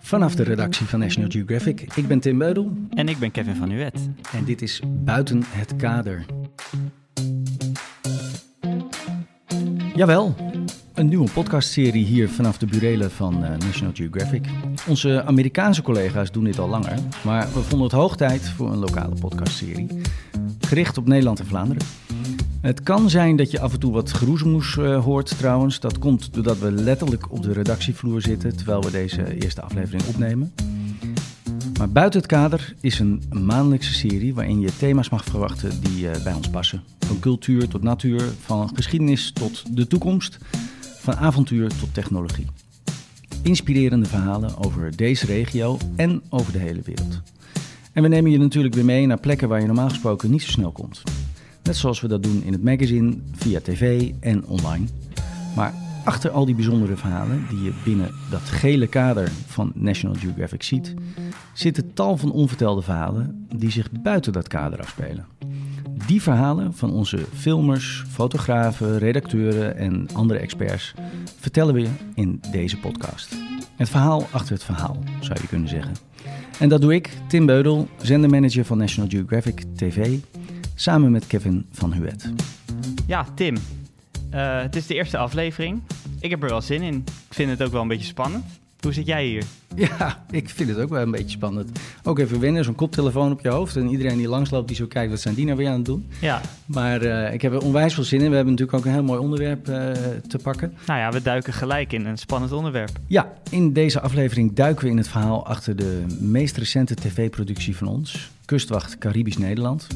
Vanaf 0.00 0.34
de 0.34 0.42
redactie 0.42 0.86
van 0.86 0.98
National 0.98 1.30
Geographic. 1.30 1.80
Ik 1.94 2.06
ben 2.06 2.20
Tim 2.20 2.38
Beudel. 2.38 2.72
En 2.90 3.08
ik 3.08 3.18
ben 3.18 3.30
Kevin 3.30 3.54
van 3.54 3.68
Nuet. 3.68 4.08
En 4.32 4.44
dit 4.44 4.62
is 4.62 4.80
Buiten 4.86 5.42
het 5.46 5.76
Kader. 5.76 6.24
Jawel, 9.94 10.34
een 10.94 11.08
nieuwe 11.08 11.30
podcastserie 11.30 12.04
hier 12.04 12.28
vanaf 12.28 12.58
de 12.58 12.66
burelen 12.66 13.10
van 13.10 13.44
uh, 13.44 13.50
National 13.50 13.94
Geographic. 13.94 14.46
Onze 14.88 15.24
Amerikaanse 15.24 15.82
collega's 15.82 16.32
doen 16.32 16.44
dit 16.44 16.58
al 16.58 16.68
langer, 16.68 16.98
maar 17.24 17.46
we 17.52 17.60
vonden 17.60 17.82
het 17.82 17.96
hoog 17.96 18.16
tijd 18.16 18.50
voor 18.50 18.72
een 18.72 18.78
lokale 18.78 19.14
podcastserie. 19.20 19.86
Gericht 20.60 20.98
op 20.98 21.06
Nederland 21.06 21.40
en 21.40 21.46
Vlaanderen. 21.46 21.86
Het 22.62 22.82
kan 22.82 23.10
zijn 23.10 23.36
dat 23.36 23.50
je 23.50 23.60
af 23.60 23.72
en 23.72 23.78
toe 23.78 23.92
wat 23.92 24.12
geroezemoes 24.12 24.76
uh, 24.76 25.04
hoort 25.04 25.38
trouwens. 25.38 25.80
Dat 25.80 25.98
komt 25.98 26.34
doordat 26.34 26.58
we 26.58 26.72
letterlijk 26.72 27.32
op 27.32 27.42
de 27.42 27.52
redactievloer 27.52 28.22
zitten 28.22 28.56
terwijl 28.56 28.82
we 28.82 28.90
deze 28.90 29.42
eerste 29.42 29.62
aflevering 29.62 30.06
opnemen. 30.06 30.52
Maar 31.78 31.90
Buiten 31.90 32.20
het 32.20 32.28
Kader 32.28 32.74
is 32.80 32.98
een 32.98 33.22
maandelijkse 33.30 33.92
serie 33.92 34.34
waarin 34.34 34.60
je 34.60 34.76
thema's 34.76 35.08
mag 35.08 35.24
verwachten 35.24 35.80
die 35.80 36.04
uh, 36.04 36.10
bij 36.24 36.32
ons 36.32 36.50
passen. 36.50 36.82
Van 36.98 37.18
cultuur 37.18 37.68
tot 37.68 37.82
natuur, 37.82 38.22
van 38.40 38.70
geschiedenis 38.74 39.32
tot 39.32 39.76
de 39.76 39.86
toekomst, 39.86 40.38
van 40.98 41.16
avontuur 41.16 41.68
tot 41.68 41.94
technologie. 41.94 42.46
Inspirerende 43.42 44.06
verhalen 44.06 44.64
over 44.64 44.96
deze 44.96 45.26
regio 45.26 45.78
en 45.96 46.22
over 46.28 46.52
de 46.52 46.58
hele 46.58 46.80
wereld. 46.84 47.20
En 47.92 48.02
we 48.02 48.08
nemen 48.08 48.30
je 48.30 48.38
natuurlijk 48.38 48.74
weer 48.74 48.84
mee 48.84 49.06
naar 49.06 49.20
plekken 49.20 49.48
waar 49.48 49.60
je 49.60 49.66
normaal 49.66 49.88
gesproken 49.88 50.30
niet 50.30 50.42
zo 50.42 50.50
snel 50.50 50.72
komt. 50.72 51.02
Net 51.62 51.76
zoals 51.76 52.00
we 52.00 52.08
dat 52.08 52.22
doen 52.22 52.42
in 52.44 52.52
het 52.52 52.62
magazine, 52.62 53.16
via 53.34 53.60
tv 53.60 54.10
en 54.20 54.46
online. 54.46 54.86
Maar 55.56 55.74
achter 56.04 56.30
al 56.30 56.44
die 56.44 56.54
bijzondere 56.54 56.96
verhalen 56.96 57.46
die 57.48 57.62
je 57.62 57.72
binnen 57.84 58.10
dat 58.30 58.40
gele 58.40 58.86
kader 58.86 59.30
van 59.46 59.72
National 59.74 60.16
Geographic 60.16 60.62
ziet, 60.62 60.94
zitten 61.54 61.94
tal 61.94 62.16
van 62.16 62.32
onvertelde 62.32 62.82
verhalen 62.82 63.46
die 63.56 63.70
zich 63.70 63.90
buiten 63.90 64.32
dat 64.32 64.48
kader 64.48 64.80
afspelen. 64.80 65.26
Die 66.06 66.22
verhalen 66.22 66.74
van 66.74 66.92
onze 66.92 67.18
filmers, 67.34 68.04
fotografen, 68.08 68.98
redacteuren 68.98 69.76
en 69.76 70.06
andere 70.12 70.38
experts 70.38 70.94
vertellen 71.38 71.74
we 71.74 71.88
in 72.14 72.40
deze 72.52 72.78
podcast. 72.78 73.36
Het 73.76 73.88
verhaal 73.88 74.26
achter 74.30 74.52
het 74.52 74.64
verhaal, 74.64 74.96
zou 75.20 75.38
je 75.40 75.48
kunnen 75.48 75.68
zeggen. 75.68 75.94
En 76.58 76.68
dat 76.68 76.80
doe 76.80 76.94
ik, 76.94 77.10
Tim 77.28 77.46
Beudel, 77.46 77.88
zendermanager 78.02 78.64
van 78.64 78.78
National 78.78 79.10
Geographic 79.10 79.64
TV 79.76 80.18
samen 80.82 81.10
met 81.10 81.26
Kevin 81.26 81.66
van 81.72 81.92
Huet. 81.92 82.32
Ja, 83.06 83.26
Tim. 83.34 83.56
Uh, 84.34 84.60
het 84.60 84.76
is 84.76 84.86
de 84.86 84.94
eerste 84.94 85.18
aflevering. 85.18 85.80
Ik 86.20 86.30
heb 86.30 86.42
er 86.42 86.48
wel 86.48 86.60
zin 86.60 86.82
in. 86.82 86.94
Ik 87.28 87.34
vind 87.34 87.50
het 87.50 87.62
ook 87.62 87.72
wel 87.72 87.82
een 87.82 87.88
beetje 87.88 88.06
spannend. 88.06 88.44
Hoe 88.80 88.92
zit 88.92 89.06
jij 89.06 89.26
hier? 89.26 89.44
Ja, 89.74 90.24
ik 90.30 90.48
vind 90.50 90.68
het 90.68 90.78
ook 90.78 90.88
wel 90.88 91.02
een 91.02 91.10
beetje 91.10 91.28
spannend. 91.28 91.78
Ook 92.02 92.18
even 92.18 92.40
winnen, 92.40 92.64
zo'n 92.64 92.74
koptelefoon 92.74 93.32
op 93.32 93.40
je 93.40 93.48
hoofd. 93.48 93.76
En 93.76 93.88
iedereen 93.88 94.16
die 94.16 94.28
langsloopt, 94.28 94.68
die 94.68 94.76
zo 94.76 94.86
kijkt, 94.86 95.10
wat 95.10 95.20
zijn 95.20 95.34
die 95.34 95.44
nou 95.44 95.56
weer 95.56 95.68
aan 95.68 95.74
het 95.74 95.84
doen? 95.84 96.06
Ja. 96.20 96.40
Maar 96.66 97.04
uh, 97.04 97.32
ik 97.32 97.42
heb 97.42 97.52
er 97.52 97.60
onwijs 97.60 97.94
veel 97.94 98.04
zin 98.04 98.20
in. 98.20 98.28
We 98.28 98.36
hebben 98.36 98.54
natuurlijk 98.54 98.78
ook 98.78 98.84
een 98.84 98.92
heel 98.92 99.02
mooi 99.02 99.20
onderwerp 99.20 99.68
uh, 99.68 99.74
te 100.28 100.38
pakken. 100.42 100.74
Nou 100.86 101.00
ja, 101.00 101.10
we 101.10 101.22
duiken 101.22 101.52
gelijk 101.52 101.92
in 101.92 102.06
een 102.06 102.18
spannend 102.18 102.52
onderwerp. 102.52 102.90
Ja, 103.06 103.32
in 103.50 103.72
deze 103.72 104.00
aflevering 104.00 104.52
duiken 104.52 104.84
we 104.84 104.90
in 104.90 104.96
het 104.96 105.08
verhaal 105.08 105.46
achter 105.46 105.76
de 105.76 106.04
meest 106.20 106.56
recente 106.56 106.94
tv-productie 106.94 107.76
van 107.76 107.86
ons. 107.88 108.30
Kustwacht 108.44 108.98
Caribisch 108.98 109.38
Nederland. 109.38 109.86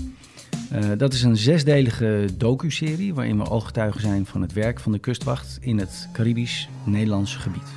Uh, 0.72 0.90
dat 0.96 1.12
is 1.12 1.22
een 1.22 1.36
zesdelige 1.36 2.28
docu-serie 2.36 3.14
waarin 3.14 3.38
we 3.38 3.50
ooggetuigen 3.50 4.00
zijn 4.00 4.26
van 4.26 4.42
het 4.42 4.52
werk 4.52 4.80
van 4.80 4.92
de 4.92 4.98
kustwacht 4.98 5.58
in 5.60 5.78
het 5.78 6.08
Caribisch-Nederlandse 6.12 7.38
gebied. 7.38 7.68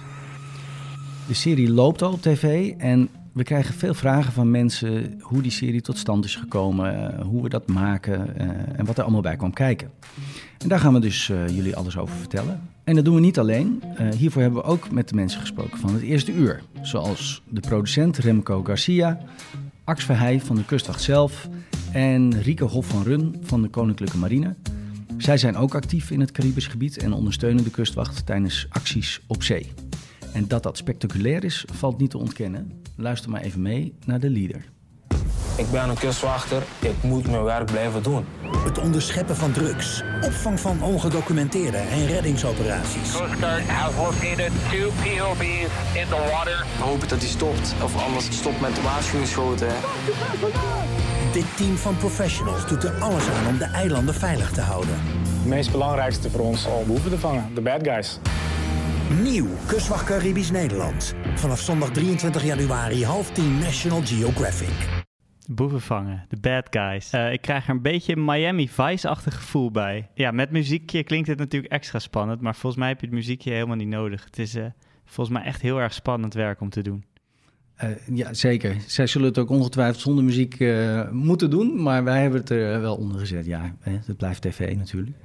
De 1.27 1.33
serie 1.33 1.71
loopt 1.71 2.01
al 2.01 2.11
op 2.11 2.21
tv 2.21 2.73
en 2.77 3.09
we 3.33 3.43
krijgen 3.43 3.73
veel 3.73 3.93
vragen 3.93 4.33
van 4.33 4.51
mensen 4.51 5.19
hoe 5.21 5.41
die 5.41 5.51
serie 5.51 5.81
tot 5.81 5.97
stand 5.97 6.25
is 6.25 6.35
gekomen, 6.35 7.13
uh, 7.13 7.25
hoe 7.25 7.43
we 7.43 7.49
dat 7.49 7.67
maken 7.67 8.33
uh, 8.37 8.47
en 8.75 8.85
wat 8.85 8.97
er 8.97 9.03
allemaal 9.03 9.21
bij 9.21 9.35
kwam 9.35 9.53
kijken. 9.53 9.91
En 10.58 10.67
daar 10.67 10.80
gaan 10.80 10.93
we 10.93 10.99
dus 10.99 11.27
jullie 11.27 11.75
alles 11.75 11.97
over 11.97 12.15
vertellen. 12.15 12.61
En 12.83 12.95
dat 12.95 13.05
doen 13.05 13.15
we 13.15 13.21
niet 13.21 13.39
alleen. 13.39 13.83
hiervoor 14.17 14.41
hebben 14.41 14.61
we 14.61 14.67
ook 14.67 14.91
met 14.91 15.09
de 15.09 15.15
mensen 15.15 15.39
gesproken 15.39 15.80
van 15.80 15.93
het 15.93 16.02
eerste 16.02 16.33
uur. 16.33 16.61
Zoals 16.81 17.41
de 17.49 17.59
producent 17.59 18.17
Remco 18.17 18.64
Garcia, 18.64 19.19
Ax 19.83 20.03
Verheij 20.03 20.41
van 20.41 20.55
de 20.55 20.65
kustwacht 20.65 21.02
zelf 21.02 21.49
en 21.94 22.42
Rieke 22.42 22.64
Hof 22.64 22.86
van 22.86 23.04
Run 23.04 23.36
van 23.42 23.61
de 23.61 23.67
Koninklijke 23.67 24.17
Marine. 24.17 24.55
Zij 25.17 25.38
zijn 25.38 25.55
ook 25.55 25.76
actief 25.76 26.11
in 26.11 26.20
het 26.20 26.32
Caribisch 26.32 26.67
gebied 26.67 26.98
en 26.98 27.14
ondersteunen 27.14 27.64
de 27.64 27.70
kustwacht 27.70 28.26
tijdens 28.26 28.66
acties 28.70 29.22
op 29.27 29.44
zee. 29.44 29.72
En 30.33 30.48
dat 30.48 30.64
dat 30.64 30.77
spectaculair 30.77 31.44
is, 31.44 31.66
valt 31.73 32.00
niet 32.00 32.10
te 32.10 32.17
ontkennen. 32.17 32.72
Luister 32.95 33.30
maar 33.30 33.42
even 33.42 33.61
mee 33.61 33.94
naar 34.05 34.20
de 34.20 34.30
leader. 34.30 34.66
Ik 35.58 35.72
ben 35.72 35.89
een 35.89 35.98
kustwachter, 35.98 36.64
ik 36.80 37.04
moet 37.04 37.27
mijn 37.27 37.44
werk 37.44 37.66
blijven 37.66 38.04
doen. 38.04 38.26
Het 38.58 38.77
onderscheppen 38.77 39.36
van 39.36 39.52
drugs, 39.52 40.04
opvang 40.21 40.60
van 40.60 40.83
ongedocumenteerde 40.83 41.77
en 41.77 42.06
reddingsoperaties. 42.06 43.11
Coast 43.11 43.33
Guard 43.33 43.67
has 43.67 43.95
located 43.95 44.52
two 44.71 44.92
POB's 45.04 45.71
in 45.94 46.08
the 46.08 46.30
water. 46.32 46.66
We 46.77 46.83
hopen 46.83 47.08
dat 47.08 47.20
hij 47.20 47.27
stopt, 47.27 47.73
of 47.83 48.06
anders 48.06 48.38
stopt 48.38 48.61
met 48.61 48.76
de 48.76 48.82
waarschuwingsschoten. 48.82 49.67
Dit 51.33 51.57
team 51.57 51.75
van 51.75 51.97
professionals 51.97 52.67
doet 52.67 52.83
er 52.83 52.91
alles 52.91 53.29
aan 53.29 53.47
om 53.47 53.57
de 53.57 53.63
eilanden 53.63 54.13
veilig 54.13 54.51
te 54.51 54.61
houden. 54.61 54.95
Het 54.99 55.45
meest 55.45 55.71
belangrijkste 55.71 56.29
voor 56.29 56.39
ons 56.39 56.65
om 56.65 56.87
boeven 56.87 57.11
te 57.11 57.17
vangen, 57.17 57.55
de 57.55 57.61
bad 57.61 57.87
guys. 57.87 58.19
Nieuw 59.23 59.47
Kustwacht 59.67 60.05
Caribisch 60.05 60.51
Nederland. 60.51 61.15
Vanaf 61.35 61.59
zondag 61.59 61.89
23 61.89 62.43
januari 62.43 63.05
half 63.05 63.31
10 63.31 63.57
National 63.57 64.01
Geographic. 64.03 65.03
Boeven 65.47 65.81
vangen, 65.81 66.25
de 66.29 66.39
bad 66.39 66.67
guys. 66.69 67.13
Uh, 67.13 67.31
ik 67.31 67.41
krijg 67.41 67.63
er 67.63 67.69
een 67.69 67.81
beetje 67.81 68.15
een 68.15 68.25
Miami 68.25 68.69
Vice-achtig 68.69 69.35
gevoel 69.35 69.71
bij. 69.71 70.09
Ja, 70.13 70.31
met 70.31 70.51
muziekje 70.51 71.03
klinkt 71.03 71.27
het 71.27 71.37
natuurlijk 71.37 71.73
extra 71.73 71.99
spannend, 71.99 72.41
maar 72.41 72.55
volgens 72.55 72.75
mij 72.75 72.87
heb 72.87 72.99
je 72.99 73.05
het 73.05 73.15
muziekje 73.15 73.51
helemaal 73.51 73.75
niet 73.75 73.87
nodig. 73.87 74.23
Het 74.23 74.39
is 74.39 74.55
uh, 74.55 74.65
volgens 75.05 75.37
mij 75.37 75.45
echt 75.45 75.61
heel 75.61 75.79
erg 75.79 75.93
spannend 75.93 76.33
werk 76.33 76.61
om 76.61 76.69
te 76.69 76.81
doen. 76.81 77.03
Uh, 77.83 78.17
ja, 78.17 78.33
zeker. 78.33 78.75
Zij 78.87 79.07
zullen 79.07 79.27
het 79.27 79.37
ook 79.37 79.49
ongetwijfeld 79.49 80.01
zonder 80.01 80.23
muziek 80.23 80.59
uh, 80.59 81.09
moeten 81.11 81.49
doen, 81.49 81.81
maar 81.81 82.03
wij 82.03 82.21
hebben 82.21 82.39
het 82.39 82.49
er 82.49 82.81
wel 82.81 82.95
onder 82.95 83.19
gezet. 83.19 83.45
Ja, 83.45 83.75
hè, 83.79 83.97
het 84.05 84.17
blijft 84.17 84.41
tv 84.41 84.75
natuurlijk. 84.75 85.17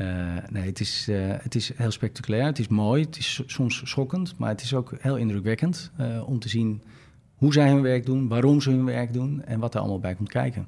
uh, 0.00 0.36
nee, 0.54 0.66
het 0.66 0.80
is, 0.80 1.08
het 1.12 1.54
is 1.54 1.72
heel 1.76 1.90
spectaculair, 1.90 2.44
het 2.44 2.58
is 2.58 2.68
mooi, 2.68 3.02
het 3.02 3.18
is 3.18 3.42
soms 3.46 3.82
schokkend, 3.84 4.34
maar 4.38 4.48
het 4.48 4.62
is 4.62 4.74
ook 4.74 4.94
heel 4.98 5.16
indrukwekkend 5.16 5.92
om 6.26 6.38
te 6.38 6.48
zien 6.48 6.82
hoe 7.34 7.52
zij 7.52 7.68
hun 7.68 7.82
werk 7.82 8.06
doen, 8.06 8.28
waarom 8.28 8.60
ze 8.60 8.70
hun 8.70 8.84
werk 8.84 9.12
doen 9.12 9.44
en 9.44 9.60
wat 9.60 9.74
er 9.74 9.80
allemaal 9.80 10.00
bij 10.00 10.14
komt 10.14 10.28
kijken. 10.28 10.66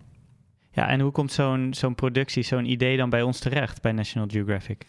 Ja, 0.70 0.88
en 0.88 1.00
hoe 1.00 1.10
komt 1.10 1.32
zo'n 1.32 1.74
zo'n 1.74 1.94
productie, 1.94 2.42
zo'n 2.42 2.70
idee 2.70 2.96
dan 2.96 3.10
bij 3.10 3.22
ons 3.22 3.38
terecht, 3.38 3.82
bij 3.82 3.92
National 3.92 4.28
Geographic? 4.30 4.86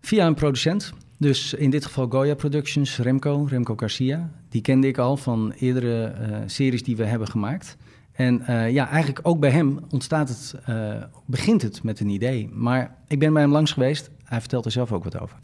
Via 0.00 0.26
een 0.26 0.34
producent. 0.34 0.94
Dus 1.18 1.54
in 1.54 1.70
dit 1.70 1.84
geval 1.84 2.06
Goya 2.08 2.34
Productions, 2.34 2.98
Remco, 2.98 3.46
Remco 3.48 3.74
Garcia. 3.76 4.30
Die 4.48 4.60
kende 4.60 4.86
ik 4.86 4.98
al 4.98 5.16
van 5.16 5.52
eerdere 5.58 6.14
uh, 6.20 6.36
series 6.46 6.82
die 6.82 6.96
we 6.96 7.04
hebben 7.04 7.28
gemaakt. 7.28 7.76
En 8.12 8.42
uh, 8.48 8.70
ja, 8.70 8.88
eigenlijk 8.88 9.28
ook 9.28 9.40
bij 9.40 9.50
hem 9.50 9.78
ontstaat 9.90 10.28
het, 10.28 10.54
uh, 10.68 10.94
begint 11.26 11.62
het 11.62 11.82
met 11.82 12.00
een 12.00 12.08
idee. 12.08 12.48
Maar 12.52 12.96
ik 13.08 13.18
ben 13.18 13.32
bij 13.32 13.42
hem 13.42 13.52
langs 13.52 13.72
geweest. 13.72 14.10
Hij 14.24 14.40
vertelt 14.40 14.64
er 14.64 14.70
zelf 14.70 14.92
ook 14.92 15.04
wat 15.04 15.20
over. 15.20 15.36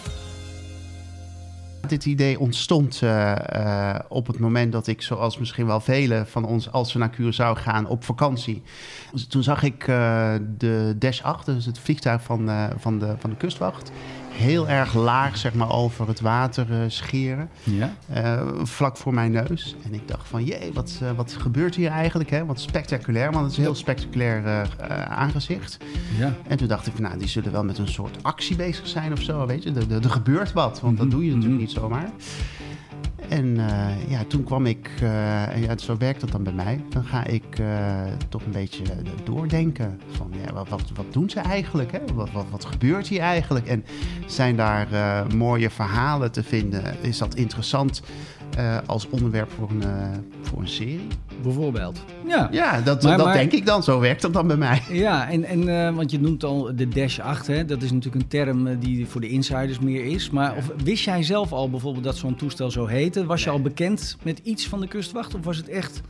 Dit 1.88 2.04
idee 2.04 2.38
ontstond 2.38 3.02
op 4.08 4.26
het 4.26 4.38
moment 4.38 4.72
dat 4.72 4.86
ik, 4.86 5.02
zoals 5.02 5.38
misschien 5.38 5.66
wel 5.66 5.80
velen 5.80 6.26
van 6.26 6.44
ons, 6.44 6.72
als 6.72 6.92
we 6.92 6.98
naar 6.98 7.14
Curaçao 7.14 7.60
gaan, 7.60 7.86
op 7.86 8.04
vakantie. 8.04 8.62
Dus 9.12 9.26
toen 9.26 9.42
zag 9.42 9.62
ik 9.62 9.84
de 10.58 10.94
Dash 10.98 11.22
8, 11.22 11.46
dus 11.46 11.66
het 11.66 11.78
vliegtuig 11.78 12.22
van, 12.22 12.50
van, 12.78 12.98
de, 12.98 13.14
van 13.18 13.30
de 13.30 13.36
kustwacht, 13.36 13.92
heel 14.32 14.68
erg 14.68 14.94
laag 14.94 15.36
zeg 15.36 15.54
maar, 15.54 15.70
over 15.70 16.08
het 16.08 16.20
water 16.20 16.90
scheren. 16.90 17.50
Ja. 17.62 17.94
vlak 18.62 18.96
voor 18.96 19.14
mijn 19.14 19.30
neus. 19.30 19.76
En 19.84 19.94
ik 19.94 20.08
dacht 20.08 20.28
van, 20.28 20.44
jee, 20.44 20.72
wat, 20.72 21.00
wat 21.16 21.32
gebeurt 21.32 21.74
hier 21.74 21.90
eigenlijk? 21.90 22.30
Hè? 22.30 22.44
Wat 22.44 22.60
spectaculair, 22.60 23.32
want 23.32 23.42
het 23.42 23.50
is 23.50 23.56
een 23.56 23.64
heel 23.64 23.74
spectaculair 23.74 24.68
aangezicht. 25.08 25.78
Ja. 26.18 26.34
En 26.48 26.56
toen 26.56 26.68
dacht 26.68 26.86
ik 26.86 26.92
van, 26.92 27.02
nou, 27.02 27.18
die 27.18 27.28
zullen 27.28 27.52
wel 27.52 27.64
met 27.64 27.78
een 27.78 27.88
soort 27.88 28.22
actie 28.22 28.56
bezig 28.56 28.86
zijn 28.86 29.12
of 29.12 29.20
zo, 29.20 29.46
weet 29.46 29.62
je. 29.62 29.72
Er, 29.72 30.04
er 30.04 30.10
gebeurt 30.10 30.52
wat, 30.52 30.80
want 30.80 30.98
dat 30.98 31.10
doe 31.10 31.24
je 31.24 31.34
natuurlijk 31.34 31.60
niet 31.60 31.70
zomaar. 31.70 32.10
En 33.28 33.46
uh, 33.46 34.10
ja, 34.10 34.24
toen 34.24 34.44
kwam 34.44 34.66
ik, 34.66 34.90
uh, 35.02 35.54
en 35.54 35.62
ja, 35.62 35.78
zo 35.78 35.96
werkt 35.96 36.20
dat 36.20 36.30
dan 36.30 36.42
bij 36.42 36.52
mij. 36.52 36.84
Dan 36.88 37.04
ga 37.04 37.24
ik 37.24 37.58
uh, 37.58 38.02
toch 38.28 38.44
een 38.44 38.52
beetje 38.52 38.84
doordenken 39.24 40.00
van 40.10 40.30
ja, 40.44 40.52
wat, 40.52 40.68
wat, 40.68 40.82
wat 40.94 41.12
doen 41.12 41.30
ze 41.30 41.40
eigenlijk? 41.40 41.92
Hè? 41.92 41.98
Wat, 42.14 42.30
wat, 42.30 42.46
wat 42.50 42.64
gebeurt 42.64 43.08
hier 43.08 43.20
eigenlijk? 43.20 43.66
En 43.66 43.84
zijn 44.26 44.56
daar 44.56 44.86
mooie 45.36 45.70
verhalen 45.70 46.32
te 46.32 46.42
vinden? 46.42 46.82
Is 47.00 47.18
dat 47.18 47.34
interessant 47.34 48.02
als 48.86 49.08
onderwerp 49.08 49.50
voor 49.50 49.70
een, 49.70 49.82
voor 50.42 50.60
een 50.60 50.68
serie? 50.68 51.06
Bijvoorbeeld. 51.42 52.04
Ja, 52.26 52.48
ja 52.50 52.80
dat, 52.80 53.02
maar, 53.02 53.16
dat 53.16 53.26
maar, 53.26 53.34
denk 53.34 53.52
ik 53.52 53.66
dan. 53.66 53.82
Zo 53.82 54.00
werkt 54.00 54.22
dat 54.22 54.32
dan 54.32 54.46
bij 54.46 54.56
mij. 54.56 54.82
Ja, 54.90 55.30
en, 55.30 55.44
en 55.44 55.68
uh, 55.68 55.96
want 55.96 56.10
je 56.10 56.20
noemt 56.20 56.44
al 56.44 56.76
de 56.76 56.88
Dash 56.88 57.18
8. 57.18 57.46
Hè? 57.46 57.64
Dat 57.64 57.82
is 57.82 57.92
natuurlijk 57.92 58.22
een 58.22 58.28
term 58.28 58.78
die 58.78 59.06
voor 59.06 59.20
de 59.20 59.28
insiders 59.28 59.78
meer 59.78 60.04
is. 60.04 60.30
Maar 60.30 60.56
of, 60.56 60.70
wist 60.84 61.04
jij 61.04 61.22
zelf 61.22 61.52
al 61.52 61.70
bijvoorbeeld 61.70 62.04
dat 62.04 62.16
zo'n 62.16 62.36
toestel 62.36 62.70
zo 62.70 62.86
heette? 62.86 63.26
Was 63.26 63.44
je 63.44 63.50
al 63.50 63.60
bekend 63.60 64.16
met 64.22 64.38
iets 64.38 64.68
van 64.68 64.80
de 64.80 64.88
kustwacht? 64.88 65.34
Of 65.34 65.44
was 65.44 65.56
het 65.56 65.68
echt 65.68 66.00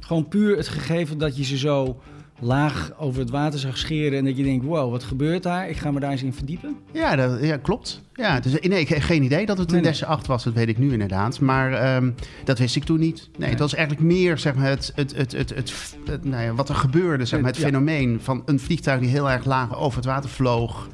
gewoon 0.00 0.28
puur 0.28 0.56
het 0.56 0.68
gegeven 0.68 1.18
dat 1.18 1.36
je 1.36 1.44
ze 1.44 1.58
zo 1.58 2.00
laag 2.40 2.92
over 2.98 3.20
het 3.20 3.30
water 3.30 3.58
zag 3.58 3.78
scheren 3.78 4.18
en 4.18 4.24
dat 4.24 4.36
je 4.36 4.42
denkt, 4.42 4.64
wow, 4.64 4.90
wat 4.90 5.04
gebeurt 5.04 5.42
daar? 5.42 5.68
Ik 5.68 5.76
ga 5.76 5.90
me 5.90 6.00
daar 6.00 6.10
eens 6.10 6.22
in 6.22 6.32
verdiepen. 6.32 6.76
Ja, 6.92 7.16
dat, 7.16 7.42
ja 7.42 7.56
klopt. 7.56 8.02
Ja, 8.14 8.40
dus, 8.40 8.52
nee, 8.60 8.80
ik 8.80 8.88
heb 8.88 9.02
geen 9.02 9.22
idee 9.22 9.46
dat 9.46 9.58
het 9.58 9.68
Nee, 9.68 9.76
een 9.76 9.82
nee. 9.82 9.92
Dash 9.92 10.02
8 10.02 10.26
was, 10.26 10.44
dat 10.44 10.52
weet 10.52 10.68
ik 10.68 10.78
nu 10.78 10.92
inderdaad. 10.92 11.40
Maar 11.40 11.72
ehm, 11.72 12.10
dat 12.44 12.58
wist 12.58 12.76
ik 12.76 12.84
toen 12.84 12.98
niet. 13.00 13.28
Nee, 13.38 13.50
het 13.50 13.58
was 13.58 13.74
eigenlijk 13.74 14.06
meer 14.06 14.38
zeg 14.38 14.54
maar, 14.54 14.66
het, 14.68 14.92
het, 14.94 15.16
het, 15.16 15.32
het, 15.32 15.54
het, 15.54 15.72
het- 16.06 16.24
nou 16.24 16.42
ja, 16.42 16.52
wat 16.54 16.68
er 16.68 16.74
gebeurde. 16.74 17.24
Zeg 17.24 17.40
maar, 17.40 17.50
het 17.50 17.58
Ja. 17.58 17.64
fenomeen 17.66 18.18
van 18.22 18.42
een 18.46 18.60
vliegtuig 18.60 19.00
die 19.00 19.08
heel 19.08 19.30
erg 19.30 19.44
laag 19.44 19.76
over 19.76 19.96
het 19.96 20.06
water 20.06 20.30
vloog. 20.30 20.88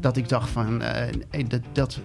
Dat 0.00 0.16
ik 0.16 0.28
dacht 0.28 0.50
van, 0.50 0.82
eh, 0.82 1.02
nee, 1.30 1.44
dat, 1.44 1.60
dat, 1.72 1.98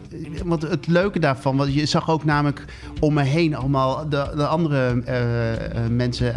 want 0.46 0.62
het 0.62 0.88
leuke 0.88 1.20
daarvan, 1.20 1.58
want 1.58 1.74
je 1.74 1.86
zag 1.86 2.10
ook 2.10 2.24
namelijk 2.24 2.66
om 3.00 3.14
me 3.14 3.22
heen 3.24 3.56
allemaal 3.56 4.10
de, 4.10 4.32
de 4.36 4.46
andere 4.48 5.02
eh, 5.06 5.54
eh, 5.54 5.90
mensen 5.92 6.34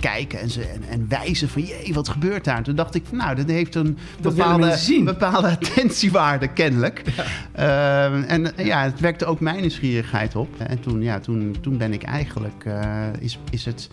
kijken 0.00 0.40
en, 0.40 0.50
ze, 0.50 0.62
en, 0.62 0.82
en 0.90 1.06
wijzen 1.08 1.48
van, 1.48 1.62
jee, 1.62 1.94
wat 1.94 2.08
gebeurt 2.08 2.44
daar? 2.44 2.62
Toen 2.62 2.74
dacht 2.74 2.94
ik 2.94 3.02
van, 3.08 3.18
nou, 3.18 3.36
dat 3.36 3.48
heeft 3.48 3.74
een 3.74 3.98
bepaalde, 4.20 4.76
bepaalde 5.04 5.48
attentiewaarde 5.60 6.48
kennelijk. 6.48 7.02
Eh, 7.78 8.30
en 8.30 8.52
ja, 8.56 8.82
het 8.82 9.00
wekte 9.00 9.24
ook 9.24 9.40
mijn 9.40 9.60
nieuwsgierigheid 9.60 10.36
op. 10.36 10.56
En 10.58 10.80
toen, 10.80 11.02
ja, 11.02 11.18
toen, 11.20 11.56
toen 11.60 11.76
ben 11.76 11.92
ik 11.92 12.02
eigenlijk, 12.02 12.64
eh, 12.64 13.06
is, 13.18 13.38
is 13.50 13.64
het, 13.64 13.90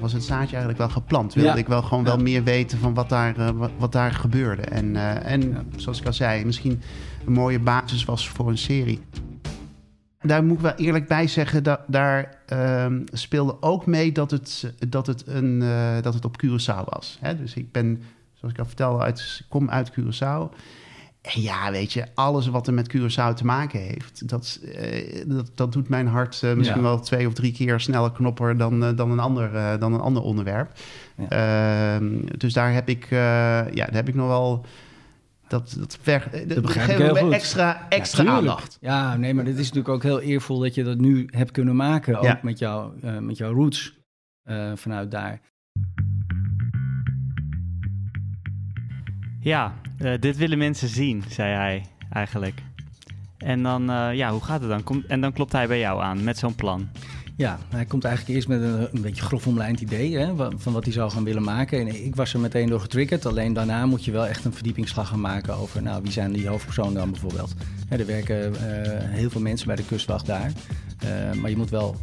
was 0.00 0.12
het 0.12 0.22
zaadje 0.24 0.48
eigenlijk 0.50 0.78
wel 0.78 0.88
geplant. 0.88 1.34
Wilde 1.34 1.48
Ja. 1.48 1.54
ik 1.56 1.66
wel 1.66 1.82
gewoon 1.82 2.04
Ja. 2.04 2.10
wel 2.10 2.18
meer 2.22 2.44
weten 2.44 2.78
van 2.78 2.94
wat 2.94 3.08
daar, 3.08 3.36
eh, 3.38 3.48
wat, 3.48 3.70
wat 3.78 3.92
daar 3.92 4.12
gebeurde. 4.12 4.62
En, 4.62 4.96
eh, 4.96 5.32
en 5.32 5.66
zoals 5.76 6.00
ik 6.00 6.06
al 6.06 6.12
zei, 6.12 6.44
misschien 6.44 6.82
een 7.26 7.32
mooie 7.32 7.58
basis 7.60 8.04
was 8.04 8.28
voor 8.28 8.48
een 8.48 8.58
serie. 8.58 9.00
Daar 10.20 10.44
moet 10.44 10.56
ik 10.56 10.62
wel 10.62 10.74
eerlijk 10.74 11.08
bij 11.08 11.26
zeggen, 11.26 11.62
dat, 11.62 11.80
daar 11.86 12.36
ehm, 12.46 13.00
speelde 13.12 13.62
ook 13.62 13.86
mee 13.86 14.12
dat 14.12 14.30
het, 14.30 14.74
dat 14.88 15.06
het, 15.06 15.26
een, 15.26 15.58
dat 16.02 16.14
het 16.14 16.24
op 16.24 16.42
Curaçao 16.44 16.84
was. 16.84 17.18
Hè? 17.20 17.36
Dus 17.36 17.54
ik 17.54 17.72
ben, 17.72 18.02
zoals 18.34 18.54
ik 18.54 18.60
al 18.60 18.66
vertelde, 18.66 19.02
uit, 19.02 19.44
kom 19.48 19.70
uit 19.70 19.90
Curaçao. 19.90 20.54
En 21.20 21.42
ja, 21.42 21.70
weet 21.70 21.92
je, 21.92 22.04
alles 22.14 22.46
wat 22.46 22.66
er 22.66 22.74
met 22.74 22.96
Curaçao 22.96 23.34
te 23.34 23.44
maken 23.44 23.80
heeft, 23.80 24.28
dat, 24.28 24.60
eh, 24.74 25.24
dat, 25.26 25.50
dat 25.54 25.72
doet 25.72 25.88
mijn 25.88 26.06
hart 26.06 26.42
eh, 26.42 26.54
misschien 26.54 26.80
Ja. 26.80 26.84
wel 26.86 27.00
twee 27.00 27.26
of 27.26 27.32
drie 27.32 27.52
keer 27.52 27.80
sneller 27.80 28.12
knopper 28.12 28.56
dan, 28.56 28.84
eh, 28.84 28.96
dan, 28.96 29.10
een, 29.10 29.18
ander, 29.18 29.78
dan 29.78 29.92
een 29.92 30.00
ander 30.00 30.22
onderwerp. 30.22 30.72
Ehm, 31.28 32.20
dus 32.36 32.52
daar 32.52 32.72
heb 32.72 32.88
ik, 32.88 33.06
ja, 33.10 33.64
daar 33.64 33.94
heb 33.94 34.08
ik 34.08 34.14
nog 34.14 34.26
wel. 34.26 34.64
Dat, 35.48 35.76
dat, 35.78 35.98
ver, 36.00 36.30
dat, 36.46 37.32
extra, 37.32 37.86
extra 37.88 38.22
Ja, 38.22 38.30
aandacht. 38.30 38.78
Ja, 38.80 39.16
nee, 39.16 39.34
maar 39.34 39.44
dit 39.44 39.58
is 39.58 39.72
natuurlijk 39.72 39.88
ook 39.94 40.02
heel 40.02 40.20
eervol 40.20 40.58
dat 40.58 40.74
je 40.74 40.84
dat 40.84 40.98
nu 40.98 41.28
hebt 41.30 41.50
kunnen 41.50 41.76
maken. 41.76 42.18
Ook 42.18 42.42
met, 42.42 42.58
jou, 42.58 42.92
met 43.20 43.36
jouw 43.36 43.52
roots 43.52 43.98
vanuit 44.74 45.10
daar. 45.10 45.40
Ja, 49.42 49.74
eh, 49.98 50.12
dit 50.20 50.36
willen 50.36 50.58
mensen 50.58 50.88
zien, 50.88 51.24
zei 51.28 51.54
hij 51.54 51.84
eigenlijk. 52.10 52.62
En 53.38 53.62
dan, 53.62 53.90
eh, 53.90 54.14
ja, 54.14 54.30
hoe 54.30 54.44
gaat 54.44 54.60
het 54.60 54.70
dan? 54.70 54.82
Kom, 54.82 55.04
en 55.08 55.20
dan 55.20 55.32
klopt 55.32 55.52
hij 55.52 55.66
bij 55.66 55.78
jou 55.78 56.02
aan 56.02 56.24
met 56.24 56.38
zo'n 56.38 56.54
plan. 56.54 56.88
Ja, 57.36 57.58
hij 57.68 57.84
komt 57.84 58.04
eigenlijk 58.04 58.36
eerst 58.36 58.48
met 58.48 58.62
een, 58.62 58.88
een 58.92 59.02
beetje 59.02 59.22
grof 59.22 59.46
omlijnd 59.46 59.80
idee 59.80 60.16
hè, 60.16 60.34
van 60.56 60.72
wat 60.72 60.84
hij 60.84 60.92
zou 60.92 61.10
gaan 61.10 61.24
willen 61.24 61.42
maken. 61.42 61.80
En 61.80 62.04
ik 62.04 62.16
was 62.16 62.34
er 62.34 62.40
meteen 62.40 62.68
door 62.68 62.80
getriggerd. 62.80 63.26
Alleen 63.26 63.52
daarna 63.52 63.86
moet 63.86 64.04
je 64.04 64.10
wel 64.10 64.26
echt 64.26 64.44
een 64.44 64.52
verdiepingsslag 64.52 65.08
gaan 65.08 65.20
maken 65.20 65.54
over, 65.54 65.82
nou, 65.82 66.02
wie 66.02 66.12
zijn 66.12 66.32
die 66.32 66.48
hoofdpersonen 66.48 66.94
dan 66.94 67.10
bijvoorbeeld. 67.10 67.54
Hè, 67.88 67.96
er 67.96 68.06
werken 68.06 68.54
eh, 68.54 69.08
heel 69.08 69.30
veel 69.30 69.40
mensen 69.40 69.66
bij 69.66 69.76
de 69.76 69.84
kustwacht 69.84 70.26
daar. 70.26 70.52
Maar 71.40 71.50
je 71.50 71.56
moet 71.56 71.70
wel 71.70 71.96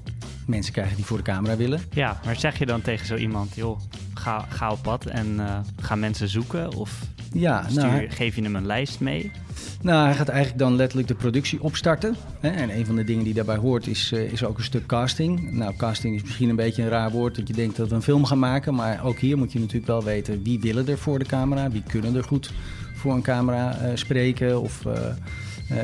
mensen 0.47 0.73
krijgen 0.73 0.95
die 0.95 1.05
voor 1.05 1.17
de 1.17 1.23
camera 1.23 1.55
willen. 1.55 1.81
Ja, 1.91 2.19
maar 2.25 2.35
zeg 2.35 2.59
je 2.59 2.65
dan 2.65 2.81
tegen 2.81 3.05
zo 3.05 3.15
iemand, 3.15 3.55
joh, 3.55 3.79
ga, 4.27 4.45
ga 4.49 4.71
op 4.71 4.81
pad 4.81 5.05
en 5.05 5.39
eh, 5.39 5.59
ga 5.81 5.95
mensen 5.95 6.29
zoeken? 6.29 6.75
Of 6.75 7.01
Ja, 7.33 7.65
stuur, 7.69 7.81
nou, 7.81 8.09
geef 8.09 8.35
je 8.35 8.41
hem 8.41 8.55
een 8.55 8.65
lijst 8.65 8.99
mee? 8.99 9.31
Nou, 9.81 10.05
hij 10.05 10.15
gaat 10.15 10.27
eigenlijk 10.27 10.59
dan 10.59 10.75
letterlijk 10.75 11.07
de 11.07 11.15
productie 11.15 11.63
opstarten. 11.63 12.15
Hè? 12.39 12.49
En 12.49 12.77
een 12.77 12.85
van 12.85 12.95
de 12.95 13.03
dingen 13.03 13.23
die 13.23 13.33
daarbij 13.33 13.55
hoort 13.55 13.87
is, 13.87 14.11
eh, 14.11 14.31
is 14.31 14.43
ook 14.43 14.57
een 14.57 14.63
stuk 14.63 14.85
casting. 14.85 15.51
Nou, 15.51 15.75
casting 15.75 16.15
is 16.15 16.23
misschien 16.23 16.49
een 16.49 16.55
beetje 16.55 16.83
een 16.83 16.89
raar 16.89 17.11
woord 17.11 17.35
dat 17.35 17.47
je 17.47 17.53
denkt 17.53 17.75
dat 17.75 17.89
we 17.89 17.95
een 17.95 18.01
film 18.01 18.25
gaan 18.25 18.39
maken. 18.39 18.75
Maar 18.75 19.05
ook 19.05 19.19
hier 19.19 19.37
moet 19.37 19.51
je 19.51 19.59
natuurlijk 19.59 19.87
wel 19.87 20.03
weten 20.03 20.43
wie 20.43 20.59
willen 20.59 20.87
er 20.87 20.97
voor 20.97 21.19
de 21.19 21.25
camera. 21.25 21.69
Wie 21.69 21.83
kunnen 21.87 22.15
er 22.15 22.23
goed 22.23 22.51
voor 22.95 23.13
een 23.13 23.21
camera 23.21 23.77
eh, 23.77 23.91
spreken 23.93 24.61
of 24.61 24.83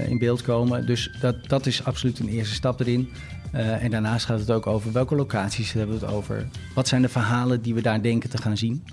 in 0.08 0.18
beeld 0.18 0.42
komen. 0.42 0.86
Dus 0.86 1.18
dat, 1.22 1.36
dat 1.48 1.66
is 1.66 1.86
absoluut 1.86 2.20
een 2.20 2.28
eerste 2.28 2.54
stap 2.54 2.80
erin. 2.80 3.10
Eh, 3.54 3.84
en 3.84 3.92
daarnaast 3.92 4.26
gaat 4.26 4.40
het 4.40 4.52
ook 4.52 4.68
over 4.68 4.92
welke 4.92 5.16
locaties 5.16 5.72
hebben 5.74 6.00
we 6.00 6.06
het 6.06 6.14
over. 6.16 6.48
Wat 6.76 6.88
zijn 6.88 7.02
de 7.02 7.10
verhalen 7.10 7.62
die 7.62 7.74
we 7.74 7.82
daar 7.82 8.02
denken 8.02 8.30
te 8.30 8.38
gaan 8.38 8.58
zien. 8.58 8.84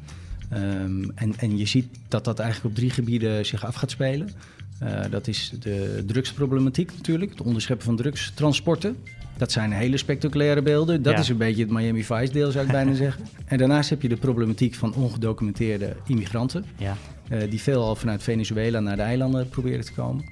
Ehm, 0.48 1.02
en, 1.14 1.34
en 1.38 1.58
je 1.58 1.66
ziet 1.66 1.86
dat 2.08 2.24
dat 2.24 2.38
eigenlijk 2.38 2.70
op 2.70 2.78
drie 2.80 2.90
gebieden 2.90 3.46
zich 3.46 3.66
af 3.66 3.74
gaat 3.74 3.90
spelen. 3.90 4.30
Eh, 4.78 5.00
dat 5.10 5.26
is 5.28 5.52
de 5.60 6.02
drugsproblematiek 6.06 6.92
natuurlijk, 6.96 7.30
het 7.30 7.40
onderscheppen 7.40 7.86
van 7.86 7.96
drugstransporten. 7.96 8.96
Dat 9.36 9.52
zijn 9.52 9.72
hele 9.72 9.96
spectaculaire 9.96 10.62
beelden. 10.62 11.02
Dat 11.02 11.12
Ja. 11.14 11.18
is 11.20 11.28
een 11.28 11.36
beetje 11.36 11.62
het 11.62 11.70
Miami 11.72 12.04
Vice 12.04 12.32
deel, 12.32 12.50
zou 12.50 12.64
ik 12.66 12.70
bijna 12.72 12.94
zeggen. 13.04 13.24
En 13.44 13.58
daarnaast 13.58 13.90
heb 13.90 14.02
je 14.02 14.08
de 14.08 14.16
problematiek 14.16 14.74
van 14.74 14.94
ongedocumenteerde 14.94 15.96
immigranten. 16.06 16.64
Ja. 16.78 16.96
eh, 17.28 17.50
die 17.50 17.60
veelal 17.60 17.96
vanuit 17.96 18.22
Venezuela 18.22 18.80
naar 18.80 18.96
de 18.96 19.02
eilanden 19.02 19.48
proberen 19.48 19.84
te 19.84 19.92
komen. 19.92 20.24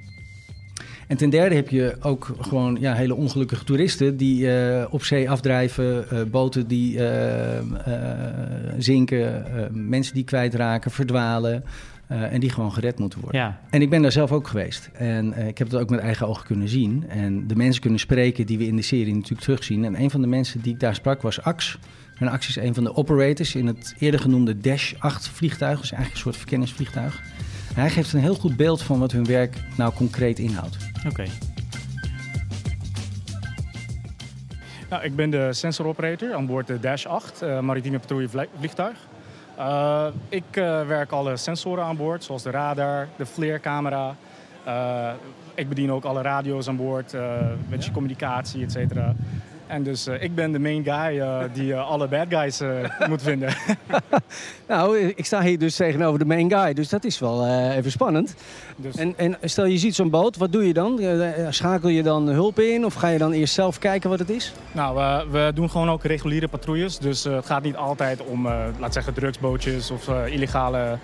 En 1.08 1.16
ten 1.16 1.30
derde 1.30 1.54
heb 1.54 1.68
je 1.68 1.96
ook 2.00 2.36
gewoon 2.40 2.76
ja, 2.80 2.94
hele 2.94 3.14
ongelukkige 3.14 3.64
toeristen 3.64 4.16
die 4.16 4.52
eh, 4.52 4.84
op 4.90 5.04
zee 5.04 5.30
afdrijven, 5.30 6.10
eh, 6.10 6.22
boten 6.22 6.66
die 6.66 7.04
eh, 7.04 7.64
zinken, 8.78 9.44
mensen 9.72 10.14
die 10.14 10.24
kwijtraken, 10.24 10.90
verdwalen 10.90 11.64
en 12.08 12.40
die 12.40 12.50
gewoon 12.50 12.72
gered 12.72 12.98
moeten 12.98 13.20
worden. 13.20 13.40
Ja, 13.40 13.60
En 13.70 13.82
ik 13.82 13.90
ben 13.90 14.02
daar 14.02 14.12
zelf 14.12 14.32
ook 14.32 14.48
geweest. 14.48 14.90
En 14.92 15.46
ik 15.48 15.58
heb 15.58 15.70
het 15.70 15.80
ook 15.80 15.90
met 15.90 16.00
eigen 16.00 16.28
ogen 16.28 16.46
kunnen 16.46 16.68
zien. 16.68 17.04
En 17.08 17.46
de 17.46 17.56
mensen 17.56 17.80
kunnen 17.80 18.00
spreken 18.00 18.46
die 18.46 18.58
we 18.58 18.66
in 18.66 18.76
de 18.76 18.82
serie 18.82 19.14
natuurlijk 19.14 19.40
terugzien. 19.40 19.84
En 19.84 20.00
een 20.00 20.10
van 20.10 20.20
de 20.20 20.26
mensen 20.26 20.60
die 20.60 20.72
ik 20.72 20.80
daar 20.80 20.94
sprak 20.94 21.22
was 21.22 21.42
Ax. 21.42 21.78
En 22.18 22.28
Ax 22.28 22.48
is 22.48 22.56
een 22.56 22.74
van 22.74 22.84
de 22.84 22.94
operators 22.94 23.54
in 23.54 23.66
het 23.66 23.94
eerder 23.98 24.20
genoemde 24.20 24.58
Dash 24.58 24.94
8 24.98 25.28
vliegtuig. 25.28 25.80
Dus 25.80 25.92
eigenlijk 25.92 26.14
een 26.14 26.32
soort 26.32 26.36
verkenningsvliegtuig. 26.36 27.22
En 27.74 27.80
hij 27.80 27.90
geeft 27.90 28.12
een 28.12 28.20
heel 28.20 28.34
goed 28.34 28.56
beeld 28.56 28.82
van 28.82 28.98
wat 28.98 29.12
hun 29.12 29.24
werk 29.24 29.56
nou 29.76 29.92
concreet 29.92 30.38
inhoudt. 30.38 30.87
Oké. 31.06 31.24
Nou, 34.90 35.02
ik 35.04 35.16
ben 35.16 35.30
de 35.30 35.52
sensor 35.52 35.86
operator 35.86 36.34
aan 36.34 36.46
boord 36.46 36.66
de 36.66 36.80
Dash 36.80 37.06
8, 37.06 37.42
eh, 37.42 37.60
maritieme 37.60 37.98
patrouille 37.98 38.28
vlie- 38.28 38.48
vliegtuig. 38.58 38.96
Eh, 39.56 40.06
ik 40.28 40.44
eh, 40.50 40.86
werk 40.86 41.10
alle 41.10 41.36
sensoren 41.36 41.84
aan 41.84 41.96
boord, 41.96 42.24
zoals 42.24 42.42
de 42.42 42.50
radar, 42.50 43.08
de 43.16 43.26
FLIR-camera. 43.26 44.16
Eh, 44.64 45.10
ik 45.54 45.68
bedien 45.68 45.92
ook 45.92 46.04
alle 46.04 46.22
radio's 46.22 46.68
aan 46.68 46.76
boord, 46.76 47.14
met 47.68 47.84
je 47.84 47.90
communicatie, 47.90 48.62
et 48.64 48.72
cetera. 48.72 49.14
En 49.68 49.82
dus 49.82 50.06
eh, 50.06 50.22
ik 50.22 50.34
ben 50.34 50.52
de 50.52 50.58
main 50.58 50.84
guy 50.84 51.20
eh, 51.20 51.38
die 51.52 51.72
eh, 51.72 51.90
alle 51.90 52.08
bad 52.08 52.26
guys 52.28 52.60
moet 53.10 53.22
vinden. 53.22 53.54
Nou, 54.66 54.98
ik 54.98 55.26
sta 55.26 55.42
hier 55.42 55.58
dus 55.58 55.76
tegenover 55.76 56.18
de 56.18 56.24
main 56.24 56.50
guy, 56.50 56.72
dus 56.74 56.88
dat 56.88 57.04
is 57.04 57.18
wel 57.18 57.48
even 57.70 57.90
spannend. 57.90 58.34
Dus, 58.76 58.96
En, 58.96 59.14
en 59.16 59.36
stel 59.42 59.64
je 59.64 59.78
ziet 59.78 59.94
zo'n 59.94 60.10
boot, 60.10 60.36
wat 60.36 60.52
doe 60.52 60.66
je 60.66 60.72
dan? 60.72 61.00
Schakel 61.50 61.88
je 61.88 62.02
dan 62.02 62.28
hulp 62.28 62.58
in 62.58 62.84
of 62.84 62.94
ga 62.94 63.08
je 63.08 63.18
dan 63.18 63.32
eerst 63.32 63.54
zelf 63.54 63.78
kijken 63.78 64.10
wat 64.10 64.18
het 64.18 64.30
is? 64.30 64.52
Nou, 64.72 65.24
we 65.30 65.50
doen 65.54 65.70
gewoon 65.70 65.90
ook 65.90 66.04
reguliere 66.04 66.48
patrouilles. 66.48 66.98
Dus 66.98 67.24
het 67.24 67.46
gaat 67.46 67.62
niet 67.62 67.76
altijd 67.76 68.22
om, 68.22 68.48
laat 68.78 68.92
zeggen, 68.92 69.14
drugsbootjes 69.14 69.90
of 69.90 70.08
illegale 70.26 70.98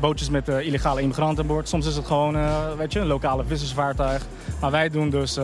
bootjes 0.00 0.30
met 0.30 0.48
illegale 0.48 1.00
immigranten 1.00 1.42
aan 1.42 1.48
boord. 1.48 1.68
Soms 1.68 1.86
is 1.86 1.96
het 1.96 2.06
gewoon, 2.06 2.36
weet 2.76 2.92
je, 2.92 3.00
een 3.00 3.06
lokale 3.06 3.44
vissersvaartuig. 3.44 4.26
Maar 4.60 4.70
wij 4.70 4.88
doen 4.88 5.10
dus, 5.10 5.36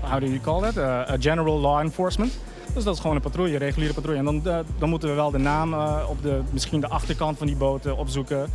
how 0.00 0.20
do 0.20 0.26
you 0.26 0.40
call 0.40 0.60
that? 0.60 0.97
Eh, 1.06 1.12
a 1.12 1.16
general 1.20 1.58
law 1.60 1.80
enforcement. 1.80 2.32
Dus 2.74 2.84
dat 2.84 2.94
is 2.94 3.00
gewoon 3.00 3.16
een 3.16 3.22
patrouille, 3.22 3.52
een 3.54 3.58
reguliere 3.60 3.94
patrouille. 3.94 4.18
En 4.20 4.24
dan, 4.42 4.52
eh, 4.54 4.58
dan 4.78 4.88
moeten 4.88 5.08
we 5.08 5.14
wel 5.14 5.30
de 5.30 5.38
naam 5.38 5.72
eh, 5.72 6.04
op 6.08 6.22
de, 6.22 6.40
misschien 6.50 6.80
de 6.80 6.88
achterkant 6.88 7.38
van 7.38 7.46
die 7.46 7.56
boten 7.56 7.96
opzoeken. 7.96 8.46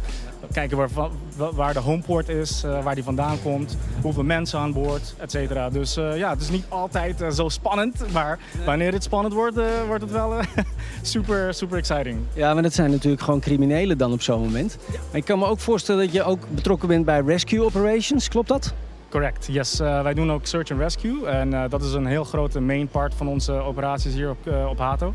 Kijken 0.51 0.77
waar, 0.77 0.89
wa- 1.35 1.51
waar 1.53 1.73
de 1.73 1.79
homeport 1.79 2.29
is, 2.29 2.63
eh, 2.63 2.83
waar 2.83 2.95
die 2.95 3.03
vandaan 3.03 3.41
komt, 3.43 3.77
hoeveel 4.01 4.23
mensen 4.23 4.59
aan 4.59 4.73
boord, 4.73 5.15
et 5.17 5.31
cetera. 5.31 5.69
Dus 5.69 5.97
eh, 5.97 6.17
ja, 6.17 6.29
het 6.29 6.41
is 6.41 6.50
niet 6.50 6.65
altijd 6.69 7.21
eh, 7.21 7.29
zo 7.29 7.50
spannend, 7.50 8.03
maar 8.12 8.39
wanneer 8.65 8.93
het 8.93 9.03
spannend 9.03 9.33
wordt, 9.33 9.57
eh, 9.57 9.65
wordt 9.88 10.03
het 10.03 10.12
wel 10.12 10.38
eh, 10.38 10.45
super, 11.01 11.53
super 11.53 11.77
exciting. 11.77 12.17
Ja, 12.33 12.53
maar 12.53 12.63
dat 12.63 12.73
zijn 12.73 12.91
natuurlijk 12.91 13.21
gewoon 13.23 13.39
criminelen 13.39 13.97
dan 13.97 14.12
op 14.12 14.21
zo'n 14.21 14.41
moment. 14.41 14.77
Maar 14.89 15.17
ik 15.17 15.25
kan 15.25 15.39
me 15.39 15.45
ook 15.45 15.59
voorstellen 15.59 16.03
dat 16.05 16.13
je 16.13 16.23
ook 16.23 16.39
betrokken 16.50 16.88
bent 16.88 17.05
bij 17.05 17.21
rescue 17.21 17.63
operations, 17.63 18.27
klopt 18.27 18.47
dat? 18.47 18.73
Correct, 19.13 19.48
yes. 19.51 19.79
Eh, 19.79 20.01
wij 20.01 20.13
doen 20.13 20.32
ook 20.32 20.46
search 20.46 20.72
and 20.72 20.79
rescue 20.79 21.27
en 21.27 21.53
eh, 21.53 21.70
dat 21.70 21.82
is 21.82 21.93
een 21.93 22.05
heel 22.05 22.24
grote 22.24 22.60
main 22.62 22.88
part 22.88 23.13
van 23.13 23.27
onze 23.27 23.51
operaties 23.51 24.13
hier 24.13 24.29
op, 24.29 24.48
eh, 24.48 24.70
op 24.70 24.77
Hato. 24.77 25.13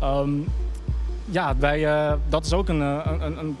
Ehm, 0.00 0.30
ja, 1.24 1.56
wij, 1.56 2.16
dat 2.28 2.44
is 2.44 2.52
ook 2.52 2.68
een, 2.68 2.80
een, 2.80 3.38
een, 3.38 3.56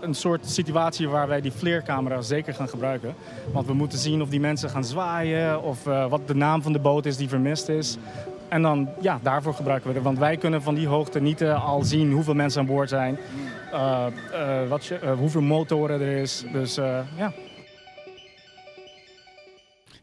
een 0.00 0.14
soort 0.14 0.46
situatie 0.46 1.08
waar 1.08 1.28
wij 1.28 1.40
die 1.40 1.50
flarecamera 1.50 2.20
zeker 2.20 2.54
gaan 2.54 2.68
gebruiken. 2.68 3.14
Want 3.52 3.66
we 3.66 3.72
moeten 3.72 3.98
zien 3.98 4.22
of 4.22 4.28
die 4.28 4.40
mensen 4.40 4.70
gaan 4.70 4.84
zwaaien 4.84 5.62
of 5.62 5.84
wat 5.84 6.26
de 6.26 6.34
naam 6.34 6.62
van 6.62 6.72
de 6.72 6.78
boot 6.78 7.06
is 7.06 7.16
die 7.16 7.28
vermist 7.28 7.68
is. 7.68 7.98
En 8.48 8.62
dan, 8.62 8.88
ja, 9.00 9.18
daarvoor 9.22 9.54
gebruiken 9.54 9.88
we 9.88 9.94
het. 9.94 10.04
Want 10.04 10.18
wij 10.18 10.36
kunnen 10.36 10.62
van 10.62 10.74
die 10.74 10.86
hoogte 10.86 11.20
niet 11.20 11.44
al 11.44 11.82
zien 11.82 12.12
hoeveel 12.12 12.34
mensen 12.34 12.60
aan 12.60 12.66
boord 12.66 12.88
zijn. 12.88 13.18
wat 14.68 14.84
je, 14.84 14.98
hoeveel 15.18 15.42
motoren 15.42 16.00
er 16.00 16.16
is. 16.16 16.44
Dus 16.52 16.74
ja. 17.16 17.32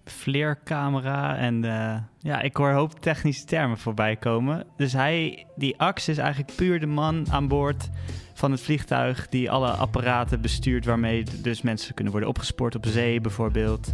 Fleercamera 0.06 1.38
en 1.38 1.64
eh, 1.64 1.98
ja, 2.20 2.42
ik 2.42 2.56
hoor 2.56 2.70
een 2.70 2.76
hoop 2.76 3.00
technische 3.00 3.46
termen 3.46 3.78
voorbij 3.78 4.16
komen. 4.16 4.66
Dus 4.78 4.94
hij, 4.94 5.46
die 5.56 5.80
Ax 5.80 6.08
is 6.08 6.18
eigenlijk 6.18 6.56
puur 6.56 6.80
de 6.80 6.86
man 6.86 7.26
aan 7.32 7.48
boord 7.48 7.90
van 8.34 8.52
het 8.52 8.62
vliegtuig 8.62 9.30
die 9.30 9.52
alle 9.52 9.70
apparaten 9.70 10.42
bestuurt 10.42 10.86
waarmee 10.86 11.24
dus 11.42 11.62
mensen 11.62 11.94
kunnen 11.94 12.12
worden 12.12 12.30
opgespoord 12.30 12.76
op 12.76 12.86
zee 12.86 13.22
bijvoorbeeld. 13.22 13.94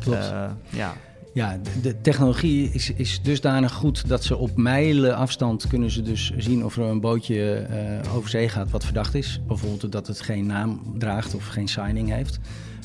Klopt. 0.00 0.30
Eh, 0.30 0.50
ja. 0.70 0.92
Ja, 1.34 1.58
de, 1.82 2.00
technologie 2.00 2.70
is, 2.72 2.92
is 2.92 3.22
dusdanig 3.22 3.72
goed 3.72 4.08
dat 4.08 4.24
ze 4.24 4.36
op 4.36 4.56
mijlen 4.56 5.16
afstand 5.16 5.66
kunnen 5.66 5.90
ze 5.90 6.02
dus 6.02 6.32
zien 6.36 6.64
of 6.64 6.76
er 6.76 6.82
een 6.82 7.00
bootje 7.00 7.54
eh, 7.54 8.14
over 8.16 8.30
zee 8.30 8.48
gaat 8.48 8.70
wat 8.70 8.84
verdacht 8.84 9.14
is. 9.14 9.40
Bijvoorbeeld 9.46 9.92
dat 9.92 10.06
het 10.06 10.20
geen 10.20 10.46
naam 10.46 10.80
draagt 10.98 11.34
of 11.34 11.46
geen 11.46 11.68
signing 11.68 12.10
heeft. 12.10 12.38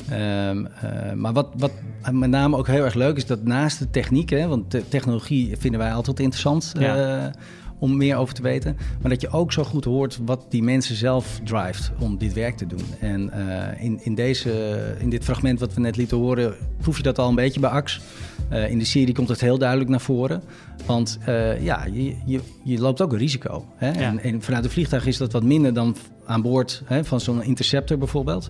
Ehm, 0.09 0.65
eh, 0.65 1.13
maar 1.13 1.33
wat, 1.33 1.47
wat 1.57 1.71
met 2.11 2.29
name 2.29 2.57
ook 2.57 2.67
heel 2.67 2.83
erg 2.83 2.93
leuk 2.93 3.17
is, 3.17 3.25
dat 3.25 3.43
naast 3.43 3.79
de 3.79 3.89
techniek, 3.89 4.29
hè, 4.29 4.47
want 4.47 4.71
de 4.71 4.87
technologie 4.87 5.57
vinden 5.57 5.79
wij 5.79 5.93
altijd 5.93 6.19
interessant 6.19 6.71
Ja. 6.79 7.25
eh, 7.25 7.33
om 7.79 7.97
meer 7.97 8.15
over 8.15 8.33
te 8.33 8.41
weten, 8.41 8.77
maar 9.01 9.11
dat 9.11 9.21
je 9.21 9.29
ook 9.29 9.51
zo 9.51 9.63
goed 9.63 9.85
hoort 9.85 10.19
wat 10.25 10.45
die 10.49 10.63
mensen 10.63 10.95
zelf 10.95 11.39
drijft 11.43 11.91
om 11.99 12.17
dit 12.17 12.33
werk 12.33 12.57
te 12.57 12.67
doen. 12.67 12.83
En 12.99 13.31
eh, 13.31 13.83
in, 13.83 13.99
in, 14.03 14.15
deze, 14.15 14.95
in 14.99 15.09
dit 15.09 15.23
fragment 15.23 15.59
wat 15.59 15.73
we 15.73 15.81
net 15.81 15.95
lieten 15.95 16.17
horen, 16.17 16.55
proef 16.81 16.97
je 16.97 17.03
dat 17.03 17.19
al 17.19 17.29
een 17.29 17.35
beetje 17.35 17.59
bij 17.59 17.69
Ax. 17.69 18.01
Eh, 18.49 18.69
in 18.69 18.79
de 18.79 18.85
serie 18.85 19.13
komt 19.13 19.29
het 19.29 19.41
heel 19.41 19.57
duidelijk 19.57 19.89
naar 19.89 20.01
voren. 20.01 20.43
Want 20.85 21.17
eh, 21.25 21.63
ja, 21.63 21.85
je, 21.91 22.15
je, 22.25 22.39
je 22.63 22.79
loopt 22.79 23.01
ook 23.01 23.11
een 23.11 23.17
risico. 23.17 23.65
Hè? 23.75 23.87
Ja. 23.87 23.93
En, 23.93 24.19
en 24.19 24.41
vanuit 24.41 24.63
een 24.63 24.69
vliegtuig 24.69 25.05
is 25.05 25.17
dat 25.17 25.31
wat 25.31 25.43
minder 25.43 25.73
dan 25.73 25.95
aan 26.25 26.41
boord 26.41 26.81
hè, 26.85 27.05
van 27.05 27.19
zo'n 27.19 27.43
Interceptor 27.43 27.97
bijvoorbeeld. 27.97 28.49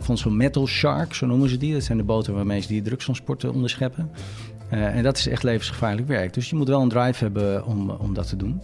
Van 0.00 0.18
zo'n 0.18 0.36
Metal 0.36 0.66
Shark, 0.66 1.14
zo 1.14 1.26
noemen 1.26 1.48
ze 1.48 1.56
die. 1.56 1.72
Dat 1.72 1.82
zijn 1.82 1.98
de 1.98 2.04
boten 2.04 2.34
waarmee 2.34 2.60
ze 2.60 2.68
die 2.68 2.82
drugstransporten 2.82 3.52
onderscheppen. 3.52 4.10
Eh, 4.68 4.96
en 4.96 5.02
dat 5.02 5.16
is 5.16 5.28
echt 5.28 5.42
levensgevaarlijk 5.42 6.08
werk. 6.08 6.34
Dus 6.34 6.50
je 6.50 6.56
moet 6.56 6.68
wel 6.68 6.82
een 6.82 6.88
drive 6.88 7.24
hebben 7.24 7.66
om, 7.66 7.90
om 7.90 8.14
dat 8.14 8.28
te 8.28 8.36
doen. 8.36 8.60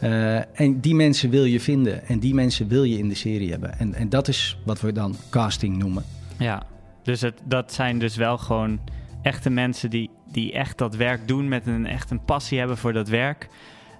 Eh, 0.00 0.60
en 0.60 0.80
die 0.80 0.94
mensen 0.94 1.30
wil 1.30 1.44
je 1.44 1.60
vinden. 1.60 2.06
En 2.06 2.18
die 2.18 2.34
mensen 2.34 2.68
wil 2.68 2.82
je 2.82 2.98
in 2.98 3.08
de 3.08 3.14
serie 3.14 3.50
hebben. 3.50 3.78
En, 3.78 3.94
en 3.94 4.08
dat 4.08 4.28
is 4.28 4.58
wat 4.64 4.80
we 4.80 4.92
dan 4.92 5.16
casting 5.30 5.76
noemen. 5.76 6.04
Ja, 6.38 6.62
dus 7.02 7.20
het, 7.20 7.40
dat 7.44 7.72
zijn 7.72 7.98
dus 7.98 8.16
wel 8.16 8.38
gewoon 8.38 8.80
echte 9.22 9.50
mensen 9.50 9.90
die, 9.90 10.10
die 10.32 10.52
echt 10.52 10.78
dat 10.78 10.96
werk 10.96 11.28
doen 11.28 11.48
met 11.48 11.66
een 11.66 11.86
echt 11.86 12.10
een 12.10 12.24
passie 12.24 12.58
hebben 12.58 12.76
voor 12.76 12.92
dat 12.92 13.08
werk. 13.08 13.48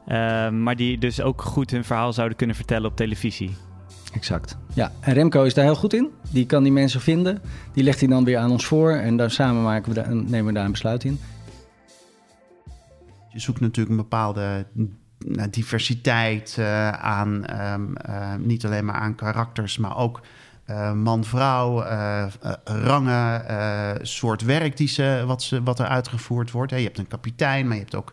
Eh, 0.07 0.51
maar 0.51 0.77
die 0.77 0.99
dus 0.99 1.21
ook 1.21 1.43
goed 1.43 1.71
hun 1.71 1.85
verhaal 1.85 2.13
zouden 2.13 2.37
kunnen 2.37 2.57
vertellen 2.57 2.91
op 2.91 2.97
televisie. 2.97 3.51
Exact. 4.13 4.57
Ja, 4.75 4.93
en 5.01 5.15
Remco 5.15 5.43
is 5.43 5.55
daar 5.55 5.65
heel 5.65 5.75
goed 5.75 5.95
in. 5.95 6.11
Die 6.31 6.47
kan 6.47 6.63
die 6.63 6.73
mensen 6.73 7.01
vinden. 7.01 7.43
Die 7.73 7.85
legt 7.85 8.01
hij 8.01 8.09
dan 8.09 8.25
weer 8.25 8.39
aan 8.39 8.51
ons 8.51 8.67
voor. 8.67 8.93
En 8.93 9.17
dan 9.17 9.31
samen 9.31 9.63
maken 9.63 9.95
we 9.95 10.01
daar, 10.01 10.15
nemen 10.15 10.47
we 10.47 10.53
daar 10.53 10.65
een 10.65 10.71
besluit 10.71 11.05
in. 11.05 11.19
Je 13.37 13.43
zoekt 13.43 13.61
natuurlijk 13.61 13.91
een 13.91 14.03
bepaalde 14.03 14.67
nou, 15.19 15.51
diversiteit 15.51 16.57
eh, 16.59 16.91
aan, 16.91 17.45
ehm, 17.45 17.95
eh, 17.95 18.35
niet 18.35 18.65
alleen 18.65 18.85
maar 18.85 18.95
aan 18.95 19.15
karakters, 19.15 19.79
maar 19.79 19.97
ook 19.97 20.21
eh, 20.65 20.93
man-vrouw, 20.93 21.83
rangen, 22.65 23.99
soort 24.07 24.43
werk 24.43 24.77
die 24.77 24.89
ze, 24.89 25.25
wat, 25.27 25.43
ze, 25.43 25.63
wat 25.63 25.79
er 25.79 25.87
uitgevoerd 25.87 26.51
wordt. 26.51 26.71
Hè. 26.71 26.77
Je 26.77 26.85
hebt 26.85 26.99
een 26.99 27.09
kapitein, 27.09 27.67
maar 27.67 27.77
je 27.77 27.83
hebt 27.83 27.95
ook 27.95 28.13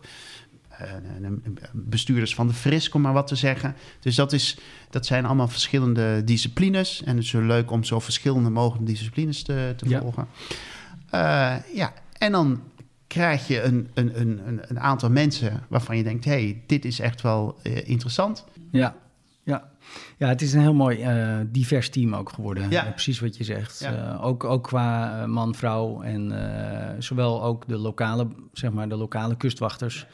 bestuurders 1.72 2.34
van 2.34 2.46
de 2.46 2.54
Frisk, 2.54 2.94
om 2.94 3.00
maar 3.00 3.12
wat 3.12 3.26
te 3.26 3.36
zeggen. 3.36 3.74
Dus 4.00 4.14
dat, 4.14 4.32
is, 4.32 4.58
dat 4.90 5.06
zijn 5.06 5.24
allemaal 5.24 5.48
verschillende 5.48 6.24
disciplines. 6.24 7.02
En 7.02 7.16
het 7.16 7.24
is 7.24 7.32
leuk 7.32 7.70
om 7.70 7.84
zo 7.84 8.00
verschillende 8.00 8.50
mogelijke 8.50 8.86
disciplines 8.92 9.42
te, 9.42 9.74
te 9.76 9.98
volgen. 9.98 10.28
Ja, 11.74 11.92
en 12.18 12.32
dan 12.32 12.60
krijg 13.06 13.46
je 13.48 13.62
een, 13.62 13.88
een, 13.94 14.20
een, 14.20 14.40
een- 14.48 14.60
een 14.68 14.80
aantal 14.80 15.10
mensen 15.10 15.62
waarvan 15.68 15.96
je 15.96 16.02
denkt: 16.02 16.24
hé, 16.24 16.30
hey, 16.30 16.62
dit 16.66 16.84
is 16.84 16.98
echt 17.00 17.20
wel 17.20 17.58
eh, 17.62 17.88
interessant. 17.88 18.44
Ja, 18.70 18.94
ja. 19.42 19.70
ja 20.18 20.28
het 20.28 20.42
is 20.42 20.52
een 20.52 20.60
heel 20.60 20.74
mooi 20.74 21.00
eh, 21.02 21.36
divers 21.46 21.88
team 21.90 22.14
ook 22.14 22.30
geworden. 22.32 22.70
Ja. 22.70 22.84
Eh, 22.86 22.90
precies 22.90 23.20
wat 23.20 23.36
je 23.36 23.44
zegt. 23.44 23.78
Ja. 23.80 24.18
Ook, 24.22 24.44
ook 24.44 24.62
qua 24.64 25.26
man, 25.26 25.54
vrouw 25.54 26.02
en 26.02 26.32
zowel 26.98 27.42
ook 27.42 27.68
de 27.68 27.76
lokale, 27.78 28.26
zeg 28.52 28.72
maar, 28.72 28.88
de 28.88 28.96
lokale 28.96 29.36
kustwachters 29.36 30.06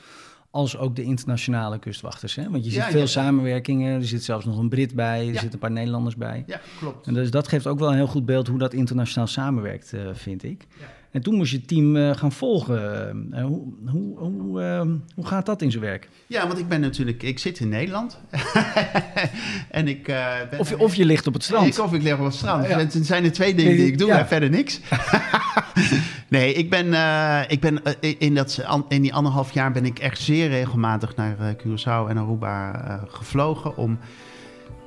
als 0.53 0.77
ook 0.79 0.97
de 0.97 1.03
internationale 1.03 1.79
kustwachters. 1.79 2.35
Hè? 2.35 2.51
Want 2.51 2.65
je 2.65 2.71
ziet 2.71 2.81
Ja, 2.81 2.91
veel 2.91 3.01
ja. 3.01 3.07
samenwerkingen. 3.07 3.95
Er 4.01 4.07
zit 4.07 4.25
zelfs 4.25 4.45
nog 4.45 4.59
een 4.59 4.69
Brit 4.69 4.95
bij. 4.95 5.19
Er 5.19 5.25
Ja. 5.25 5.31
zitten 5.33 5.53
een 5.53 5.59
paar 5.59 5.71
Nederlanders 5.71 6.17
bij. 6.17 6.45
Ja, 6.47 6.61
klopt. 6.79 7.07
En 7.07 7.15
dus 7.15 7.31
dat 7.31 7.49
geeft 7.49 7.67
ook 7.67 7.79
wel 7.79 7.89
een 7.89 7.95
heel 7.95 8.07
goed 8.07 8.27
beeld 8.27 8.47
hoe 8.47 8.59
dat 8.59 8.73
internationaal 8.73 9.27
samenwerkt, 9.27 9.93
vind 10.13 10.43
ik. 10.45 10.67
En 11.11 11.23
toen 11.23 11.35
moest 11.35 11.51
je 11.51 11.57
het 11.57 11.69
team 11.69 11.97
eh, 11.97 12.11
gaan 12.17 12.33
volgen. 12.33 13.27
Eh, 13.31 13.45
hoe, 13.45 13.63
hoe, 13.87 14.19
hoe, 14.19 14.63
eh, 14.63 14.81
hoe 15.15 15.27
gaat 15.27 15.47
dat 15.47 15.63
in 15.63 15.71
zijn 15.71 15.83
werk? 15.83 16.09
Ja, 16.27 16.47
want 16.47 16.59
ik 16.59 16.69
ben 16.69 16.81
natuurlijk, 16.81 17.23
ik 17.23 17.39
zit 17.39 17.61
in 17.61 17.69
Nederland. 17.69 18.19
en 19.71 19.89
ik 19.89 20.09
eh, 20.09 20.27
ben. 20.51 20.59
Of 20.59 20.69
je, 20.69 20.79
of 20.79 20.95
je 20.95 21.05
ligt 21.05 21.27
op 21.27 21.35
het 21.35 21.43
strand. 21.43 21.67
Ik, 21.67 21.85
of 21.85 21.93
ik 21.93 22.03
lig 22.03 22.19
op 22.19 22.25
het 22.25 22.35
strand. 22.35 22.67
Ja. 22.69 22.79
Het 22.79 22.99
zijn 23.03 23.25
er 23.25 23.33
twee 23.33 23.55
dingen 23.55 23.77
die 23.77 23.87
ik 23.87 23.99
doe 23.99 24.09
Ja. 24.09 24.19
en 24.19 24.27
verder 24.27 24.51
niks. 24.51 24.81
nee, 26.29 26.53
ik 26.55 26.71
ben, 26.71 26.95
eh, 26.95 27.41
ik 27.49 27.61
ben 27.61 27.85
eh, 27.85 28.15
in, 28.19 28.35
dat, 28.35 28.65
in 28.89 29.03
die 29.03 29.15
anderhalf 29.15 29.53
jaar 29.53 29.73
ben 29.73 29.85
ik 29.85 29.99
echt 29.99 30.19
zeer 30.21 30.49
regelmatig 30.49 31.17
naar 31.17 31.37
eh, 31.41 31.47
Curaçao 31.55 32.09
en 32.09 32.17
Aruba 32.19 32.85
eh, 32.85 33.03
gevlogen 33.09 33.77
om 33.77 33.99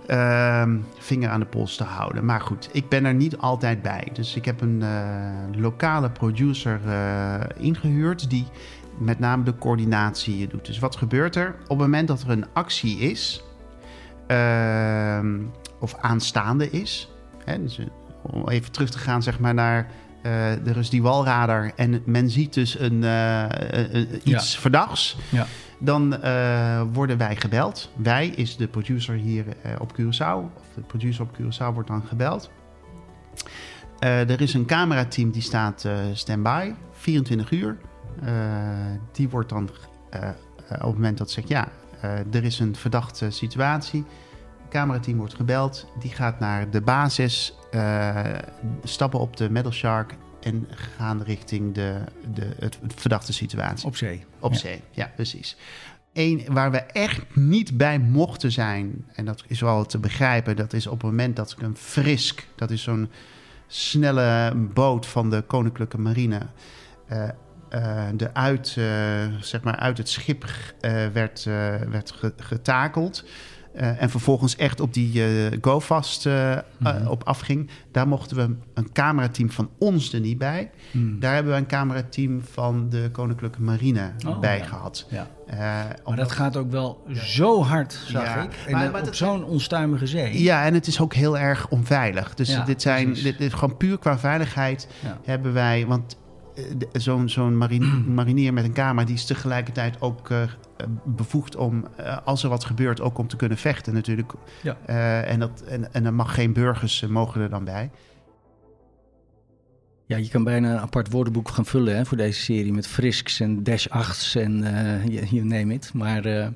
ehm, 0.07 0.77
vinger 0.97 1.29
aan 1.29 1.39
de 1.39 1.45
pols 1.45 1.75
te 1.75 1.83
houden. 1.83 2.25
Maar 2.25 2.41
goed, 2.41 2.69
ik 2.71 2.89
ben 2.89 3.05
er 3.05 3.13
niet 3.13 3.37
altijd 3.37 3.81
bij. 3.81 4.07
Dus 4.13 4.35
ik 4.35 4.45
heb 4.45 4.61
een 4.61 4.81
eh, 4.81 5.61
lokale 5.61 6.09
producer 6.09 6.79
eh, 6.87 7.39
ingehuurd 7.57 8.29
die 8.29 8.47
met 8.97 9.19
name 9.19 9.43
de 9.43 9.55
coördinatie 9.55 10.47
doet. 10.47 10.65
Dus 10.65 10.79
wat 10.79 10.95
gebeurt 10.95 11.35
er? 11.35 11.55
Op 11.61 11.69
het 11.69 11.77
moment 11.77 12.07
dat 12.07 12.21
er 12.21 12.29
een 12.29 12.45
actie 12.53 12.97
is, 12.99 13.43
ehm, 14.27 15.39
of 15.79 15.95
aanstaande 16.01 16.69
is, 16.69 17.11
hè, 17.45 17.61
dus, 17.61 17.77
eh, 17.79 17.85
om 18.21 18.49
even 18.49 18.71
terug 18.71 18.89
te 18.89 18.97
gaan 18.97 19.23
zeg 19.23 19.39
maar, 19.39 19.53
naar 19.53 19.87
eh 20.21 20.67
er 20.67 20.77
is 20.77 20.89
die 20.89 21.01
walradar 21.01 21.71
en 21.75 22.01
men 22.05 22.29
ziet 22.29 22.53
dus 22.53 22.79
een, 22.79 23.03
iets 24.23 24.57
verdachts, 24.57 25.17
Ja. 25.29 25.45
Dan 25.83 26.21
eh, 26.21 26.81
worden 26.93 27.17
wij 27.17 27.35
gebeld. 27.35 27.91
Wij 27.95 28.27
is 28.27 28.57
de 28.57 28.67
producer 28.67 29.15
hier 29.15 29.45
eh, 29.61 29.71
op 29.79 29.93
Curaçao, 29.93 30.55
of 30.57 30.67
de 30.75 30.81
producer 30.87 31.23
op 31.23 31.37
Curaçao 31.39 31.73
wordt 31.73 31.89
dan 31.89 32.03
gebeld. 32.03 32.51
Eh, 33.99 34.29
er 34.29 34.41
is 34.41 34.53
een 34.53 34.65
camerateam 34.65 35.31
die 35.31 35.41
staat 35.41 35.87
standby, 36.13 36.73
24 36.91 37.51
uur. 37.51 37.77
Die 39.11 39.29
wordt 39.29 39.49
dan 39.49 39.63
op 39.63 40.67
het 40.67 40.81
moment 40.81 41.17
dat 41.17 41.31
ze 41.31 41.33
zegt 41.33 41.47
ja, 41.47 41.67
er 42.31 42.43
is 42.43 42.59
een 42.59 42.75
verdachte 42.75 43.29
situatie. 43.29 44.05
Het 44.61 44.71
camerateam 44.71 45.17
wordt 45.17 45.33
gebeld, 45.33 45.87
die 45.99 46.11
gaat 46.11 46.39
naar 46.39 46.69
de 46.69 46.81
basis, 46.81 47.57
stappen 48.83 49.19
op 49.19 49.37
de 49.37 49.49
Metal 49.49 49.71
Shark 49.71 50.15
en 50.43 50.67
gaan 50.97 51.21
richting 51.23 51.73
de, 51.73 51.97
de, 52.33 52.49
het, 52.59 52.77
het 52.81 52.93
verdachte 52.95 53.33
situatie. 53.33 53.87
Op 53.87 53.95
zee. 53.95 54.25
Op 54.39 54.51
Ja. 54.51 54.57
zee, 54.57 54.81
ja, 54.91 55.11
precies. 55.15 55.57
Eén 56.13 56.41
waar 56.47 56.71
we 56.71 56.77
echt 56.77 57.21
niet 57.35 57.77
bij 57.77 57.99
mochten 57.99 58.51
zijn, 58.51 59.05
en 59.13 59.25
dat 59.25 59.43
is 59.47 59.59
wel 59.61 59.85
te 59.85 59.97
begrijpen, 59.97 60.55
dat 60.55 60.73
is 60.73 60.87
op 60.87 60.93
het 61.01 61.09
moment 61.11 61.35
dat 61.35 61.55
een 61.59 61.77
frisk, 61.77 62.47
dat 62.55 62.71
is 62.71 62.83
zo'n 62.83 63.09
snelle 63.67 64.53
boot 64.73 65.05
van 65.05 65.29
de 65.29 65.41
Koninklijke 65.41 65.97
Marine, 65.99 66.39
eh, 67.07 67.23
eh, 67.69 68.03
de 68.15 68.33
uit, 68.33 68.75
eh, 68.77 68.85
zeg 69.39 69.61
maar 69.61 69.75
uit 69.75 69.97
het 69.97 70.09
schip 70.09 70.45
werd, 71.13 71.43
werd 71.89 72.11
ge- 72.11 72.33
getakeld. 72.37 73.23
Eh, 73.75 74.01
en 74.01 74.09
vervolgens 74.09 74.55
echt 74.55 74.79
op 74.79 74.93
die 74.93 75.23
eh 75.23 75.57
GoFast 75.61 76.25
eh, 76.25 76.57
Mhm. 76.77 77.07
op 77.07 77.23
afging. 77.23 77.69
Daar 77.91 78.07
mochten 78.07 78.37
we 78.37 78.55
een 78.73 78.91
camerateam 78.91 79.51
van 79.51 79.69
ons 79.77 80.13
er 80.13 80.19
niet 80.19 80.37
bij. 80.37 80.71
Hmm. 80.91 81.19
Daar 81.19 81.33
hebben 81.33 81.53
we 81.53 81.57
een 81.59 81.65
camerateam 81.67 82.41
van 82.51 82.89
de 82.89 83.09
Koninklijke 83.11 83.61
Marine 83.61 84.11
Oh, 84.27 84.39
bij 84.39 84.57
ja. 84.57 84.63
gehad. 84.65 85.07
Ja. 85.09 85.27
Eh, 85.47 85.57
Maar 86.05 86.15
dat 86.15 86.31
gaat 86.31 86.57
ook 86.57 86.71
wel 86.71 87.03
zo 87.13 87.63
hard, 87.63 87.99
zag 88.07 88.43
ik. 88.43 88.51
En 88.67 88.71
Maar- 88.71 88.91
maar 88.91 89.01
op 89.01 89.15
zo'n 89.15 89.43
onstuimige 89.43 90.07
zee. 90.07 90.41
Ja, 90.43 90.65
en 90.65 90.73
het 90.73 90.87
is 90.87 90.99
ook 90.99 91.13
heel 91.13 91.37
erg 91.37 91.67
onveilig. 91.69 92.33
Dus 92.33 92.57
dit 92.65 92.81
zijn 92.81 93.13
dit, 93.13 93.37
dit, 93.37 93.53
gewoon 93.53 93.77
puur 93.77 93.99
qua 93.99 94.17
veiligheid 94.19 94.87
hebben 95.23 95.53
wij. 95.53 95.85
Want 95.87 96.17
zo'n 96.91 97.29
zo'n 97.29 97.57
marin- 97.57 98.05
marinier 98.15 98.53
met 98.53 98.63
een 98.63 98.73
camera... 98.73 99.05
die 99.05 99.15
is 99.15 99.25
tegelijkertijd 99.25 100.01
ook 100.01 100.29
eh, 100.29 100.41
bevoegd 101.03 101.55
om, 101.55 101.87
eh, 101.95 102.17
als 102.25 102.43
er 102.43 102.49
wat 102.49 102.63
gebeurt... 102.63 103.01
ook 103.01 103.17
om 103.17 103.27
te 103.27 103.35
kunnen 103.35 103.57
vechten 103.57 103.93
natuurlijk. 103.93 104.31
Ja. 104.61 104.77
Eh, 104.85 105.31
en, 105.31 105.39
dat, 105.39 105.63
en, 105.67 105.93
en 105.93 106.05
er 106.05 106.13
mag 106.13 106.33
geen 106.33 106.53
burgers 106.53 107.01
eh, 107.01 107.09
mogen 107.09 107.41
er 107.41 107.49
dan 107.49 107.63
bij. 107.63 107.89
Ja, 110.05 110.17
je 110.17 110.29
kan 110.29 110.43
bijna 110.43 110.71
een 110.71 110.79
apart 110.79 111.11
woordenboek 111.11 111.49
gaan 111.49 111.65
vullen 111.65 111.95
hè, 111.95 112.05
voor 112.05 112.17
deze 112.17 112.41
serie 112.41 112.73
met 112.73 112.87
frisks 112.87 113.39
en 113.39 113.63
dash 113.63 113.87
achts 113.87 114.35
en 114.35 114.63
eh 114.63 115.29
you, 115.29 115.45
name 115.45 115.73
it. 115.73 115.93
Maar 115.93 116.25
eh, 116.25 116.47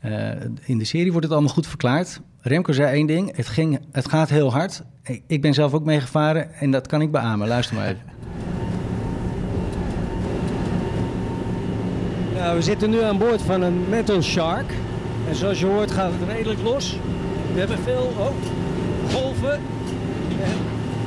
eh, 0.00 0.40
in 0.64 0.78
de 0.78 0.84
serie 0.84 1.10
wordt 1.10 1.24
het 1.24 1.34
allemaal 1.34 1.54
goed 1.54 1.66
verklaard. 1.66 2.20
Remco 2.40 2.72
zei 2.72 2.92
één 2.94 3.06
ding, 3.06 3.36
het, 3.36 3.46
ging, 3.46 3.80
het 3.92 4.08
gaat 4.08 4.28
heel 4.28 4.52
hard. 4.52 4.82
Ik, 5.02 5.22
ik 5.26 5.42
ben 5.42 5.54
zelf 5.54 5.72
ook 5.74 5.84
meegevaren 5.84 6.54
en 6.54 6.70
dat 6.70 6.86
kan 6.86 7.00
ik 7.00 7.10
beamen. 7.10 7.48
Luister 7.48 7.76
maar 7.76 7.86
even. 7.86 8.02
Nou, 12.46 12.58
we 12.58 12.64
zitten 12.64 12.90
nu 12.90 13.02
aan 13.02 13.18
boord 13.18 13.42
van 13.42 13.62
een 13.62 13.84
Metal 13.88 14.22
Shark. 14.22 14.72
En 15.28 15.34
zoals 15.34 15.60
je 15.60 15.66
hoort 15.66 15.90
gaat 15.90 16.10
het 16.18 16.36
redelijk 16.36 16.62
los. 16.62 16.98
We 17.52 17.58
hebben 17.58 17.78
veel 17.78 18.12
oh, 18.18 18.26
golven. 19.14 19.52
En 20.42 20.56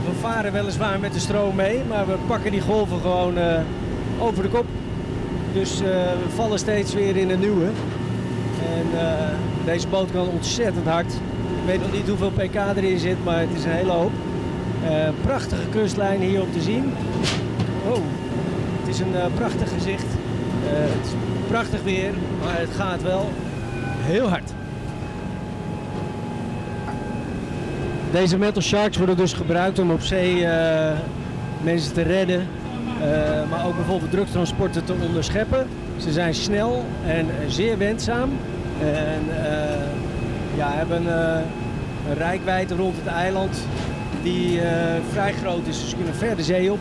we 0.06 0.12
varen 0.20 0.52
weliswaar 0.52 1.00
met 1.00 1.14
de 1.14 1.20
stroom 1.20 1.56
mee, 1.56 1.82
maar 1.88 2.08
we 2.08 2.16
pakken 2.28 2.52
die 2.52 2.62
golven 2.62 3.00
gewoon 3.02 3.38
eh, 3.38 3.60
over 4.20 4.44
de 4.44 4.50
kop. 4.50 4.66
Dus 5.54 5.82
eh, 5.82 5.88
we 6.24 6.30
vallen 6.36 6.60
steeds 6.60 6.94
weer 6.94 7.18
in 7.18 7.30
een 7.30 7.40
nieuwe. 7.40 7.66
En 8.76 9.00
eh, 9.00 9.28
deze 9.66 9.88
boot 9.88 10.12
kan 10.12 10.28
ontzettend 10.28 10.88
hard. 10.88 11.14
Ik 11.14 11.66
weet 11.66 11.82
nog 11.82 11.92
niet 11.92 12.08
hoeveel 12.08 12.32
pk 12.32 12.56
erin 12.76 13.00
zit, 13.00 13.24
maar 13.24 13.40
het 13.40 13.50
is 13.58 13.64
een 13.64 13.72
hele 13.72 13.92
hoop. 13.92 14.12
Prachtige 15.22 15.68
kustlijn 15.72 16.22
hier 16.22 16.42
om 16.42 16.52
te 16.52 16.62
zien. 16.62 16.94
Oh, 17.88 17.98
het 18.80 18.96
is 18.96 19.00
een 19.00 19.14
prachtig 19.36 19.70
gezicht. 19.74 20.06
Prachtig 21.50 21.84
weer, 21.84 22.12
maar 22.44 22.60
het 22.60 22.70
gaat 22.76 23.02
wel 23.02 23.30
heel 24.00 24.30
hard. 24.30 24.52
Deze 28.12 28.38
metal 28.38 28.62
sharks 28.62 28.98
worden 28.98 29.18
dus 29.18 29.34
gebruikt 29.34 29.80
om 29.80 29.92
op 29.92 30.02
zee 30.02 30.46
eh, 30.46 30.98
mensen 31.62 31.94
te 31.94 32.02
redden. 32.02 32.48
eh, 33.02 33.50
maar 33.50 33.66
ook 33.66 33.76
bijvoorbeeld 33.76 34.12
drugtransporten 34.12 34.86
te 34.86 34.94
onderscheppen. 35.08 35.68
Ze 35.98 36.12
zijn 36.12 36.34
snel 36.34 36.86
en 37.06 37.28
zeer 37.48 37.78
wendzaam. 37.78 38.30
En 38.82 39.44
eh, 39.44 40.58
ja, 40.58 40.72
hebben 40.72 41.06
een 42.10 42.18
rijkwijde 42.18 42.76
rond 42.76 42.96
het 42.98 43.08
eiland 43.08 43.60
die 44.24 44.60
vrij 45.12 45.34
groot 45.34 45.68
is. 45.68 45.80
Dus 45.80 45.90
ze 45.90 45.96
kunnen 45.96 46.16
ver 46.16 46.36
de 46.36 46.44
zee 46.44 46.72
op. 46.72 46.80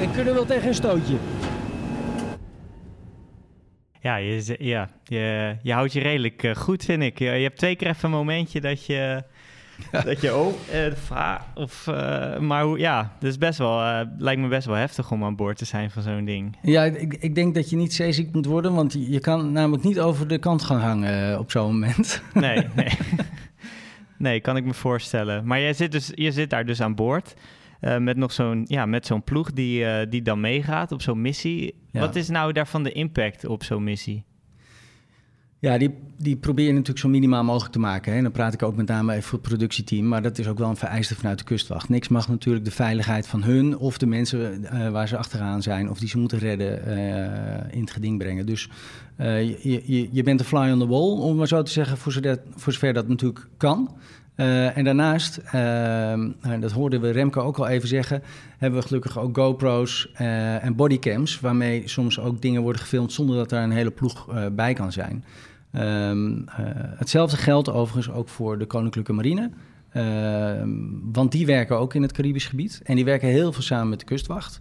En 0.00 0.10
kunnen 0.14 0.34
wel 0.34 0.44
tegen 0.44 0.68
een 0.68 0.74
stootje. 0.74 1.16
Ja, 4.02 4.16
je, 4.16 4.56
ja 4.58 4.88
je, 5.04 5.56
je 5.62 5.72
houdt 5.72 5.92
je 5.92 6.00
redelijk 6.00 6.42
eh, 6.42 6.54
goed, 6.54 6.84
vind 6.84 7.02
ik. 7.02 7.18
Je, 7.18 7.24
je 7.24 7.42
hebt 7.42 7.58
twee 7.58 7.76
keer 7.76 7.88
even 7.88 8.04
een 8.04 8.10
momentje 8.10 8.60
dat 8.60 8.86
je... 8.86 9.22
Dat 10.04 10.20
je, 10.20 10.36
oh, 10.36 10.54
eh, 10.72 11.34
of, 11.54 11.86
eh, 11.86 12.38
maar 12.38 12.64
hoe, 12.64 12.78
ja, 12.78 13.16
dat 13.20 13.30
is 13.30 13.38
best 13.38 13.58
wel, 13.58 14.04
lijkt 14.18 14.40
me 14.40 14.48
best 14.48 14.66
wel 14.66 14.76
heftig 14.76 15.10
om 15.10 15.24
aan 15.24 15.36
boord 15.36 15.56
te 15.56 15.64
zijn 15.64 15.90
van 15.90 16.02
zo'n 16.02 16.24
ding. 16.24 16.56
Ja, 16.62 16.84
ik, 16.84 17.14
ik 17.14 17.34
denk 17.34 17.54
dat 17.54 17.70
je 17.70 17.76
niet 17.76 17.94
zeeziek 17.94 18.32
moet 18.32 18.46
worden, 18.46 18.74
want 18.74 18.92
je, 18.92 19.20
kan 19.20 19.52
namelijk 19.52 19.84
niet 19.84 20.00
over 20.00 20.28
de 20.28 20.38
kant 20.38 20.62
gaan 20.62 20.80
hangen 20.80 21.38
op 21.38 21.50
zo'n 21.50 21.72
moment. 21.72 22.22
Nee, 22.34 22.66
nee. 22.74 22.88
nee, 24.18 24.40
kan 24.40 24.56
ik 24.56 24.64
me 24.64 24.74
voorstellen. 24.74 25.46
Maar 25.46 25.60
jij 25.60 25.72
zit, 25.72 25.92
dus, 25.92 26.10
je 26.14 26.32
zit 26.32 26.50
daar 26.50 26.66
dus 26.66 26.80
aan 26.80 26.94
boord 26.94 27.34
eh, 27.82 27.98
met 27.98 28.16
nog 28.16 28.32
zo'n 28.32 28.64
ja, 28.68 28.86
met 28.86 29.06
zo'n 29.06 29.22
ploeg 29.22 29.52
die, 29.52 29.84
eh, 29.84 30.10
die 30.10 30.22
dan 30.22 30.40
meegaat 30.40 30.92
op 30.92 31.02
zo'n 31.02 31.20
missie. 31.20 31.74
Ja. 31.90 32.00
Wat 32.00 32.16
is 32.16 32.28
nou 32.28 32.52
daarvan 32.52 32.82
de 32.82 32.92
impact 32.92 33.44
op 33.44 33.64
zo'n 33.64 33.84
missie? 33.84 34.24
Ja, 35.58 35.78
die, 35.78 35.94
die 36.16 36.36
probeer 36.36 36.66
je 36.66 36.72
natuurlijk 36.72 36.98
zo 36.98 37.08
minimaal 37.08 37.44
mogelijk 37.44 37.72
te 37.72 37.78
maken. 37.78 38.12
Hè. 38.12 38.16
En 38.16 38.22
dan 38.22 38.32
praat 38.32 38.54
ik 38.54 38.62
ook 38.62 38.76
met 38.76 38.88
name 38.88 39.12
even 39.12 39.22
voor 39.22 39.38
het 39.38 39.48
productieteam. 39.48 40.08
Maar 40.08 40.22
dat 40.22 40.38
is 40.38 40.48
ook 40.48 40.58
wel 40.58 40.68
een 40.68 40.76
vereiste 40.76 41.14
vanuit 41.14 41.38
de 41.38 41.44
kustwacht. 41.44 41.88
Niks 41.88 42.08
mag 42.08 42.28
natuurlijk 42.28 42.64
de 42.64 42.70
veiligheid 42.70 43.26
van 43.26 43.42
hun 43.42 43.78
of 43.78 43.98
de 43.98 44.06
mensen 44.06 44.64
eh, 44.64 44.90
waar 44.90 45.08
ze 45.08 45.16
achteraan 45.16 45.62
zijn... 45.62 45.90
of 45.90 45.98
die 45.98 46.08
ze 46.08 46.18
moeten 46.18 46.38
redden, 46.38 46.86
in 47.72 47.80
het 47.80 47.90
geding 47.90 48.18
brengen. 48.18 48.46
Dus 48.46 48.68
je, 49.16 49.82
je, 49.84 50.08
je 50.12 50.22
bent 50.22 50.40
een 50.40 50.46
fly 50.46 50.70
on 50.70 50.78
the 50.78 50.86
wall, 50.86 51.18
om 51.18 51.36
maar 51.36 51.48
zo 51.48 51.62
te 51.62 51.70
zeggen... 51.70 51.96
voor 51.96 52.12
zover, 52.12 52.38
voor 52.54 52.72
zover 52.72 52.92
dat 52.92 53.08
natuurlijk 53.08 53.48
kan. 53.56 53.96
Eh, 54.34 54.76
en 54.76 54.84
daarnaast, 54.84 55.36
eh, 55.36 56.12
en 56.12 56.60
dat 56.60 56.72
hoorden 56.72 57.00
we 57.00 57.10
Remco 57.10 57.40
ook 57.40 57.58
al 57.58 57.68
even 57.68 57.88
zeggen... 57.88 58.22
hebben 58.58 58.80
we 58.80 58.86
gelukkig 58.86 59.18
ook 59.18 59.36
GoPro's 59.36 60.10
eh, 60.14 60.64
en 60.64 60.76
bodycams... 60.76 61.40
waarmee 61.40 61.88
soms 61.88 62.20
ook 62.20 62.42
dingen 62.42 62.62
worden 62.62 62.80
gefilmd... 62.80 63.12
zonder 63.12 63.36
dat 63.36 63.52
er 63.52 63.62
een 63.62 63.70
hele 63.70 63.90
ploeg 63.90 64.28
eh, 64.28 64.46
bij 64.52 64.72
kan 64.72 64.92
zijn... 64.92 65.24
Ehm, 65.72 66.36
eh, 66.46 66.64
hetzelfde 66.96 67.36
geldt 67.36 67.70
overigens 67.70 68.14
ook 68.14 68.28
voor 68.28 68.58
de 68.58 68.66
Koninklijke 68.66 69.12
Marine. 69.12 69.50
Ehm, 69.92 70.70
want 71.12 71.32
die 71.32 71.46
werken 71.46 71.78
ook 71.78 71.94
in 71.94 72.02
het 72.02 72.12
Caribisch 72.12 72.46
gebied. 72.46 72.80
En 72.84 72.96
die 72.96 73.04
werken 73.04 73.28
heel 73.28 73.52
veel 73.52 73.62
samen 73.62 73.88
met 73.88 73.98
de 73.98 74.04
kustwacht. 74.04 74.60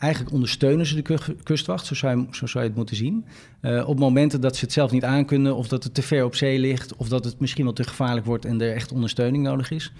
Eigenlijk 0.00 0.32
ondersteunen 0.32 0.86
ze 0.86 0.94
de 0.94 1.02
ku- 1.02 1.34
kustwacht, 1.42 1.86
zo 1.86 1.94
zou 1.94 2.18
je, 2.18 2.26
zo 2.36 2.46
zou 2.46 2.64
je 2.64 2.68
het 2.70 2.78
moeten 2.78 2.96
zien. 2.96 3.26
Eh, 3.60 3.88
op 3.88 3.98
momenten 3.98 4.40
dat 4.40 4.56
ze 4.56 4.64
het 4.64 4.72
zelf 4.72 4.90
niet 4.90 5.04
aankunnen, 5.04 5.56
of 5.56 5.68
dat 5.68 5.84
het 5.84 5.94
te 5.94 6.02
ver 6.02 6.24
op 6.24 6.34
zee 6.34 6.58
ligt, 6.58 6.96
of 6.96 7.08
dat 7.08 7.24
het 7.24 7.40
misschien 7.40 7.64
wel 7.64 7.72
te 7.72 7.84
gevaarlijk 7.84 8.26
wordt 8.26 8.44
en 8.44 8.60
er 8.60 8.74
echt 8.74 8.92
ondersteuning 8.92 9.44
nodig 9.44 9.70
is. 9.70 9.92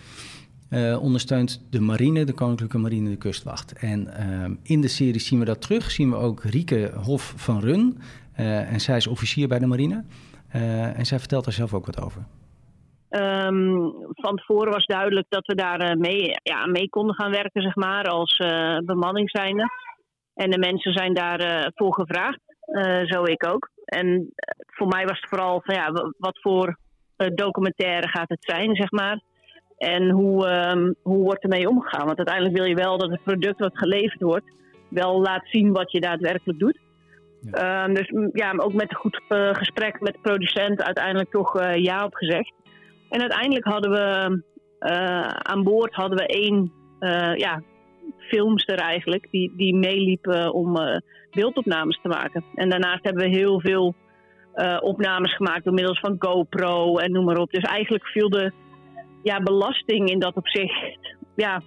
eh, 0.68 1.02
ondersteunt 1.02 1.66
de 1.70 1.80
marine, 1.80 2.24
de 2.24 2.32
Koninklijke 2.32 2.78
Marine, 2.78 3.10
de 3.10 3.16
kustwacht. 3.16 3.72
En 3.72 4.14
ehm, 4.16 4.54
in 4.62 4.80
de 4.80 4.88
serie 4.88 5.20
zien 5.20 5.38
we 5.38 5.44
dat 5.44 5.60
terug. 5.60 5.90
Zien 5.90 6.10
we 6.10 6.16
ook 6.16 6.42
Rieke 6.44 6.92
Hof 6.94 7.32
van 7.36 7.60
Run. 7.60 7.98
Eh, 8.32 8.72
en 8.72 8.80
zij 8.80 8.96
is 8.96 9.06
officier 9.06 9.48
bij 9.48 9.58
de 9.58 9.66
marine. 9.66 10.04
En 10.94 11.06
zij 11.06 11.18
vertelt 11.18 11.44
daar 11.44 11.52
zelf 11.54 11.74
ook 11.74 11.86
wat 11.86 12.00
over. 12.02 12.22
Ehm, 13.08 13.74
van 14.14 14.36
tevoren 14.36 14.72
was 14.72 14.86
duidelijk 14.86 15.26
dat 15.28 15.46
we 15.46 15.54
daar 15.54 15.98
mee, 15.98 16.30
ja, 16.42 16.66
mee 16.66 16.88
konden 16.88 17.14
gaan 17.14 17.30
werken, 17.30 17.62
zeg 17.62 17.74
maar, 17.76 18.04
als 18.04 18.36
bemanning 18.84 19.30
zijnde. 19.30 19.70
En 20.38 20.50
de 20.50 20.58
mensen 20.58 20.92
zijn 20.92 21.14
daarvoor 21.14 21.72
voor 21.74 21.94
gevraagd, 21.94 22.40
eh, 22.60 23.02
zo 23.04 23.24
ik 23.24 23.46
ook. 23.46 23.70
En 23.84 24.06
eh, 24.34 24.64
voor 24.66 24.86
mij 24.86 25.04
was 25.04 25.20
het 25.20 25.28
vooral 25.28 25.60
van 25.64 25.74
ja, 25.74 26.12
wat 26.18 26.38
voor 26.40 26.78
eh, 27.16 27.28
documentaire 27.34 28.08
gaat 28.08 28.28
het 28.28 28.44
zijn, 28.44 28.76
zeg 28.76 28.90
maar. 28.90 29.20
En 29.78 30.10
hoe, 30.10 30.46
ehm, 30.46 30.92
hoe 31.02 31.22
wordt 31.22 31.42
ermee 31.42 31.68
omgegaan? 31.68 32.06
Want 32.06 32.16
uiteindelijk 32.16 32.56
wil 32.56 32.64
je 32.64 32.74
wel 32.74 32.98
dat 32.98 33.10
het 33.10 33.22
product 33.22 33.58
wat 33.58 33.78
geleverd 33.78 34.20
wordt, 34.20 34.50
wel 34.88 35.20
laat 35.20 35.44
zien 35.44 35.72
wat 35.72 35.92
je 35.92 36.00
daadwerkelijk 36.00 36.58
doet. 36.58 36.78
Ehm, 37.50 37.94
dus 37.94 38.12
ja, 38.32 38.52
ook 38.56 38.72
met 38.72 38.90
een 38.90 38.96
goed 38.96 39.22
eh, 39.28 39.54
gesprek 39.54 40.00
met 40.00 40.12
de 40.12 40.20
producent 40.22 40.82
uiteindelijk 40.82 41.30
toch 41.30 41.56
eh, 41.56 41.76
ja 41.76 42.04
op 42.04 42.14
gezegd. 42.14 42.52
En 43.08 43.20
uiteindelijk 43.20 43.64
hadden 43.64 43.90
we 43.90 44.42
eh, 44.78 45.28
aan 45.28 45.62
boord 45.62 45.94
hadden 45.94 46.18
we 46.18 46.26
één 46.26 46.72
eh, 46.98 47.34
ja, 47.34 47.62
filmster 48.18 48.78
eigenlijk, 48.78 49.28
die, 49.30 49.52
die 49.56 49.74
meeliep 49.74 50.26
eh, 50.26 50.54
om 50.54 50.76
eh, 50.76 50.96
beeldopnames 51.30 52.00
te 52.02 52.08
maken. 52.08 52.44
En 52.54 52.68
daarnaast 52.68 53.04
hebben 53.04 53.30
we 53.30 53.36
heel 53.36 53.60
veel 53.60 53.94
eh, 54.54 54.76
opnames 54.80 55.36
gemaakt 55.36 55.64
door 55.64 55.74
middels 55.74 56.00
van 56.00 56.16
GoPro 56.18 56.96
en 56.96 57.12
noem 57.12 57.24
maar 57.24 57.38
op. 57.38 57.50
Dus 57.50 57.64
eigenlijk 57.64 58.06
viel 58.06 58.28
de 58.28 58.52
ja, 59.22 59.42
belasting 59.42 60.10
in 60.10 60.18
dat 60.18 60.34
opzicht, 60.34 60.98
ja, 61.36 61.62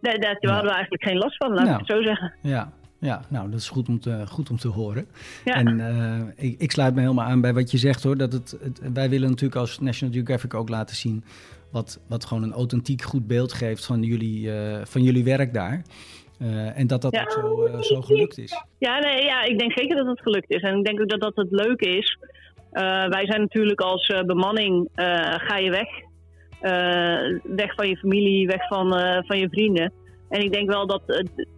daar, 0.00 0.18
daar 0.20 0.36
hadden 0.40 0.70
we 0.70 0.76
eigenlijk 0.76 1.04
geen 1.04 1.16
last 1.16 1.36
van, 1.36 1.52
laat 1.52 1.64
Nou. 1.64 1.72
ik 1.80 1.86
het 1.86 1.96
zo 1.96 2.02
zeggen. 2.02 2.34
Ja, 2.42 2.72
ja 2.98 3.22
nou, 3.28 3.50
dat 3.50 3.60
is 3.60 3.68
goed 3.68 3.88
om 3.88 4.00
te, 4.00 4.24
goed 4.26 4.50
om 4.50 4.56
te 4.56 4.68
horen. 4.68 5.06
Ja. 5.44 5.54
En 5.54 5.80
eh, 5.80 6.46
ik, 6.50 6.60
ik 6.60 6.72
sluit 6.72 6.94
me 6.94 7.00
helemaal 7.00 7.26
aan 7.26 7.40
bij 7.40 7.54
wat 7.54 7.70
je 7.70 7.78
zegt 7.78 8.02
hoor. 8.02 8.16
Dat 8.16 8.32
het, 8.32 8.58
het, 8.62 8.92
wij 8.92 9.10
willen 9.10 9.28
natuurlijk 9.28 9.60
als 9.60 9.78
National 9.78 10.14
Geographic 10.14 10.54
ook 10.54 10.68
laten 10.68 10.96
zien 10.96 11.24
wat, 11.70 12.00
wat 12.08 12.24
gewoon 12.24 12.42
een 12.42 12.52
authentiek 12.52 13.02
goed 13.02 13.26
beeld 13.26 13.52
geeft 13.52 13.86
van 13.86 14.02
jullie, 14.02 14.52
eh, 14.52 14.84
van 14.84 15.02
jullie 15.02 15.24
werk 15.24 15.54
daar. 15.54 15.82
Eh, 16.38 16.78
en 16.78 16.86
dat 16.86 17.02
dat 17.02 17.14
Ja. 17.14 17.22
ook 17.22 17.30
zo, 17.30 17.64
eh, 17.64 17.80
zo 17.80 18.02
gelukt 18.02 18.38
is. 18.38 18.62
Ja, 18.78 18.98
nee, 18.98 19.24
ja, 19.24 19.42
ik 19.42 19.58
denk 19.58 19.78
zeker 19.78 19.96
dat 19.96 20.06
het 20.06 20.20
gelukt 20.20 20.50
is. 20.50 20.62
En 20.62 20.78
ik 20.78 20.84
denk 20.84 21.00
ook 21.00 21.08
dat 21.08 21.20
dat 21.20 21.36
het 21.36 21.50
leuke 21.50 21.88
is. 21.88 22.18
Wij 23.08 23.26
zijn 23.26 23.40
natuurlijk 23.40 23.80
als 23.80 24.12
bemanning, 24.26 24.88
ga 25.36 25.56
je 25.56 25.70
weg. 25.70 25.88
Weg 27.56 27.74
van 27.74 27.88
je 27.88 27.96
familie, 27.96 28.46
weg 28.46 28.66
van, 28.66 28.88
van 29.26 29.38
je 29.38 29.48
vrienden. 29.48 29.92
En 30.28 30.40
ik 30.40 30.52
denk 30.52 30.68
wel 30.70 30.86
dat, 30.86 31.02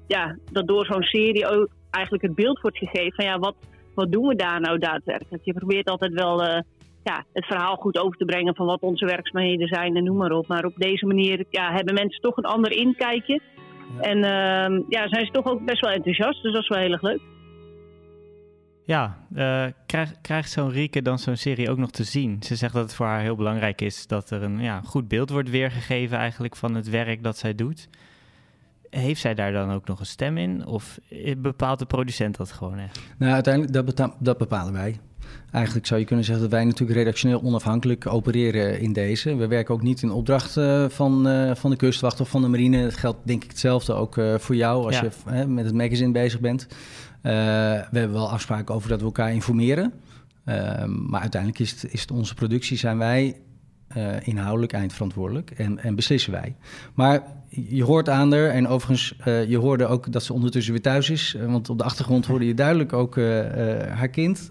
ja, 0.06 0.36
dat 0.52 0.66
door 0.66 0.86
zo'n 0.86 1.02
serie 1.02 1.46
ook 1.46 1.68
eigenlijk 1.90 2.24
het 2.24 2.34
beeld 2.34 2.60
wordt 2.60 2.78
gegeven 2.78 3.12
van 3.12 3.24
ja, 3.24 3.38
wat, 3.38 3.54
wat 3.94 4.12
doen 4.12 4.26
we 4.26 4.34
daar 4.36 4.60
nou 4.60 4.78
daadwerkelijk? 4.78 5.44
Je 5.44 5.52
probeert 5.52 5.88
altijd 5.88 6.12
wel 6.12 6.62
ja, 7.04 7.24
het 7.32 7.46
verhaal 7.46 7.76
goed 7.76 7.98
over 7.98 8.16
te 8.16 8.24
brengen 8.24 8.54
van 8.54 8.66
wat 8.66 8.80
onze 8.80 9.04
werkzaamheden 9.06 9.68
zijn 9.68 9.96
en 9.96 10.04
noem 10.04 10.16
maar 10.16 10.32
op. 10.32 10.46
Maar 10.46 10.64
op 10.64 10.74
deze 10.76 11.06
manier 11.06 11.44
ja, 11.50 11.72
hebben 11.72 11.94
mensen 11.94 12.20
toch 12.20 12.36
een 12.36 12.44
ander 12.44 12.72
inkijkje. 12.72 13.40
En 14.00 14.24
ehm, 14.24 14.82
ja, 14.88 15.08
zijn 15.08 15.26
ze 15.26 15.32
toch 15.32 15.46
ook 15.46 15.64
best 15.64 15.80
wel 15.80 15.90
enthousiast, 15.90 16.42
dus 16.42 16.52
dat 16.52 16.62
is 16.62 16.68
wel 16.68 16.78
heel 16.78 16.92
erg 16.92 17.02
leuk. 17.02 17.20
Ja, 18.84 19.18
eh, 19.34 19.64
krijgt, 19.86 20.20
krijgt 20.20 20.50
zo'n 20.50 20.70
Rieke 20.70 21.02
dan 21.02 21.18
zo'n 21.18 21.36
serie 21.36 21.70
ook 21.70 21.78
nog 21.78 21.90
te 21.90 22.04
zien? 22.04 22.42
Ze 22.42 22.56
zegt 22.56 22.74
dat 22.74 22.82
het 22.82 22.94
voor 22.94 23.06
haar 23.06 23.20
heel 23.20 23.36
belangrijk 23.36 23.80
is 23.80 24.06
dat 24.06 24.30
er 24.30 24.42
een 24.42 24.60
ja, 24.60 24.80
goed 24.80 25.08
beeld 25.08 25.30
wordt 25.30 25.50
weergegeven 25.50 26.18
eigenlijk 26.18 26.56
van 26.56 26.74
het 26.74 26.90
werk 26.90 27.22
dat 27.22 27.38
zij 27.38 27.54
doet. 27.54 27.88
heeft 28.90 29.20
zij 29.20 29.34
daar 29.34 29.52
dan 29.52 29.70
ook 29.70 29.86
nog 29.86 30.00
een 30.00 30.06
stem 30.06 30.36
in? 30.36 30.66
Of 30.66 30.98
bepaalt 31.36 31.78
de 31.78 31.86
producent 31.86 32.36
dat 32.36 32.52
gewoon 32.52 32.78
echt? 32.78 33.14
Nou, 33.18 33.32
uiteindelijk, 33.32 33.74
dat, 33.74 33.84
beta- 33.84 34.16
dat 34.18 34.38
bepalen 34.38 34.72
wij. 34.72 34.98
Eigenlijk 35.50 35.86
zou 35.86 36.00
je 36.00 36.06
kunnen 36.06 36.24
zeggen 36.24 36.44
dat 36.44 36.52
wij 36.52 36.64
natuurlijk 36.64 36.98
redactioneel 36.98 37.42
onafhankelijk 37.42 38.06
opereren 38.06 38.80
in 38.80 38.92
deze. 38.92 39.34
We 39.34 39.46
werken 39.46 39.74
ook 39.74 39.82
niet 39.82 40.02
in 40.02 40.10
opdracht 40.10 40.56
eh, 40.56 40.84
van, 40.88 41.28
eh, 41.28 41.54
van 41.54 41.70
de 41.70 41.76
kustwacht 41.76 42.20
of 42.20 42.28
van 42.28 42.42
de 42.42 42.48
marine. 42.48 42.82
Dat 42.82 42.94
geldt 42.96 43.18
denk 43.22 43.44
ik 43.44 43.50
hetzelfde 43.50 43.92
ook 43.92 44.16
eh, 44.18 44.34
voor 44.38 44.56
jou 44.56 44.84
als 44.86 44.94
Ja. 44.98 45.02
je 45.02 45.10
eh, 45.30 45.44
met 45.44 45.64
het 45.64 45.74
magazine 45.74 46.12
bezig 46.12 46.40
bent. 46.40 46.66
We 47.22 47.28
hebben 47.90 48.12
wel 48.12 48.30
afspraken 48.30 48.74
over 48.74 48.88
dat 48.88 48.98
we 48.98 49.04
elkaar 49.04 49.32
informeren. 49.32 49.92
Ehm, 50.44 51.10
maar 51.10 51.20
uiteindelijk 51.20 51.60
is 51.60 51.70
het, 51.70 51.92
is 51.92 52.00
het 52.00 52.10
onze 52.10 52.34
productie, 52.34 52.76
zijn 52.76 52.98
wij 52.98 53.36
eh, 53.90 54.26
inhoudelijk 54.26 54.72
eindverantwoordelijk 54.72 55.50
en, 55.50 55.78
en 55.78 55.94
beslissen 55.94 56.32
wij. 56.32 56.54
Maar 56.94 57.22
je 57.48 57.84
hoort 57.84 58.08
aan 58.08 58.32
haar, 58.32 58.48
en 58.48 58.68
overigens, 58.68 59.16
eh, 59.24 59.48
je 59.48 59.56
hoorde 59.56 59.86
ook 59.86 60.12
dat 60.12 60.22
ze 60.22 60.32
ondertussen 60.32 60.72
weer 60.72 60.82
thuis 60.82 61.10
is. 61.10 61.34
eh, 61.34 61.46
want 61.46 61.70
op 61.70 61.78
de 61.78 61.84
achtergrond 61.84 62.26
hoorde 62.26 62.46
je 62.46 62.54
duidelijk 62.54 62.92
ook 62.92 63.16
haar 63.16 64.08
kind. 64.08 64.48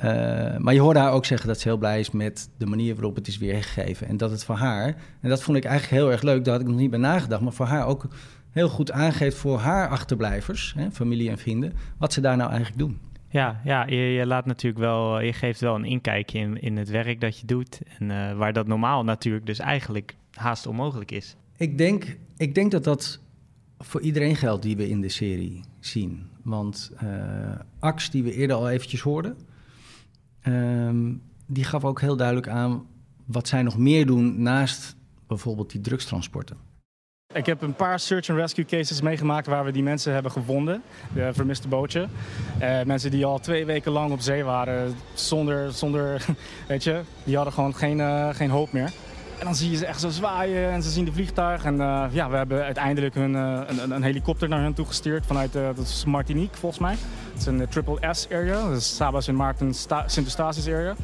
Maar 0.57 0.73
je 0.73 0.79
hoorde 0.79 0.99
haar 0.99 1.11
ook 1.11 1.25
zeggen 1.25 1.47
dat 1.47 1.59
ze 1.59 1.67
heel 1.67 1.77
blij 1.77 1.99
is 1.99 2.11
met 2.11 2.49
de 2.57 2.65
manier 2.65 2.95
waarop 2.95 3.15
het 3.15 3.27
is 3.27 3.37
weergegeven. 3.37 4.07
En 4.07 4.17
dat 4.17 4.31
het 4.31 4.43
voor 4.43 4.55
haar, 4.55 4.95
en 5.21 5.29
dat 5.29 5.41
vond 5.41 5.57
ik 5.57 5.65
eigenlijk 5.65 6.01
heel 6.01 6.11
erg 6.11 6.21
leuk, 6.21 6.43
daar 6.43 6.53
had 6.53 6.61
ik 6.61 6.69
nog 6.69 6.79
niet 6.79 6.89
bij 6.89 6.99
nagedacht, 6.99 7.41
maar 7.41 7.53
voor 7.53 7.65
haar 7.65 7.85
ook 7.85 8.07
heel 8.49 8.69
goed 8.69 8.91
aangeeft 8.91 9.37
voor 9.37 9.59
haar 9.59 9.87
achterblijvers, 9.87 10.73
hè, 10.77 10.91
familie 10.91 11.29
en 11.29 11.37
vrienden, 11.37 11.73
wat 11.97 12.13
ze 12.13 12.21
daar 12.21 12.37
nou 12.37 12.49
eigenlijk 12.49 12.79
doen. 12.79 13.08
Ja, 13.29 13.61
ja 13.63 13.85
je, 13.85 13.95
je 13.95 14.25
laat 14.25 14.45
natuurlijk 14.45 14.83
wel, 14.83 15.19
je 15.19 15.33
geeft 15.33 15.61
wel 15.61 15.75
een 15.75 15.85
inkijkje 15.85 16.39
in, 16.39 16.61
in 16.61 16.77
het 16.77 16.89
werk 16.89 17.21
dat 17.21 17.39
je 17.39 17.45
doet. 17.45 17.79
En 17.99 18.11
eh, 18.11 18.37
waar 18.37 18.53
dat 18.53 18.67
normaal 18.67 19.03
natuurlijk 19.03 19.45
dus 19.45 19.59
eigenlijk 19.59 20.15
haast 20.33 20.67
onmogelijk 20.67 21.11
is. 21.11 21.35
Ik 21.57 21.77
denk, 21.77 22.17
ik 22.37 22.55
denk 22.55 22.71
dat 22.71 22.83
dat 22.83 23.19
voor 23.79 24.01
iedereen 24.01 24.35
geldt 24.35 24.63
die 24.63 24.77
we 24.77 24.89
in 24.89 25.01
de 25.01 25.09
serie 25.09 25.61
zien. 25.79 26.29
Want 26.43 26.91
eh 26.97 27.59
Ax, 27.79 28.09
die 28.09 28.23
we 28.23 28.33
eerder 28.33 28.55
al 28.55 28.69
eventjes 28.69 29.01
hoorden, 29.01 29.37
ehm, 30.41 31.13
die 31.45 31.63
gaf 31.63 31.85
ook 31.85 32.01
heel 32.01 32.15
duidelijk 32.15 32.47
aan 32.47 32.85
wat 33.25 33.47
zij 33.47 33.63
nog 33.63 33.77
meer 33.77 34.05
doen 34.05 34.41
naast 34.41 34.95
bijvoorbeeld 35.27 35.71
die 35.71 35.81
drugstransporten. 35.81 36.57
Ik 37.33 37.45
heb 37.45 37.61
een 37.61 37.73
paar 37.73 37.99
search 37.99 38.29
and 38.29 38.39
rescue 38.39 38.65
cases 38.65 39.01
meegemaakt 39.01 39.47
waar 39.47 39.65
we 39.65 39.71
die 39.71 39.83
mensen 39.83 40.13
hebben 40.13 40.31
gevonden, 40.31 40.81
de 41.13 41.29
vermiste 41.33 41.67
bootje. 41.67 42.07
Eh, 42.59 42.81
mensen 42.83 43.11
die 43.11 43.25
al 43.25 43.39
twee 43.39 43.65
weken 43.65 43.91
lang 43.91 44.11
op 44.11 44.19
zee 44.19 44.43
waren 44.43 44.95
zonder, 45.13 45.71
zonder 45.71 46.25
weet 46.67 46.83
je, 46.83 47.01
die 47.23 47.35
hadden 47.35 47.53
gewoon 47.53 47.75
geen, 47.75 47.99
eh, 47.99 48.29
geen 48.31 48.49
hoop 48.49 48.71
meer. 48.71 48.91
En 49.39 49.45
dan 49.45 49.55
zie 49.55 49.71
je 49.71 49.77
ze 49.77 49.85
echt 49.85 49.99
zo 49.99 50.09
zwaaien 50.09 50.71
en 50.71 50.83
ze 50.83 50.89
zien 50.89 51.05
de 51.05 51.11
vliegtuig. 51.11 51.63
En 51.63 51.81
eh, 51.81 52.05
ja, 52.11 52.29
we 52.29 52.35
hebben 52.37 52.63
uiteindelijk 52.63 53.15
een, 53.15 53.33
een- 53.33 54.03
helikopter 54.03 54.49
naar 54.49 54.61
hen 54.61 54.73
toe 54.73 54.85
gestuurd 54.85 55.25
vanuit 55.25 55.53
dat 55.53 55.77
is 55.77 56.03
Martinique 56.05 56.57
volgens 56.57 56.81
mij. 56.81 56.95
Het 57.31 57.39
is 57.41 57.45
een 57.45 57.67
triple 57.69 58.13
S 58.13 58.27
area, 58.31 58.67
dat 58.67 58.77
is 58.77 58.95
Saba 58.95 59.21
Sint 59.21 59.37
Maarten 59.37 59.73
Sta- 59.73 60.07
Sint 60.07 60.25
Eustatius 60.25 60.67
area. 60.67 60.95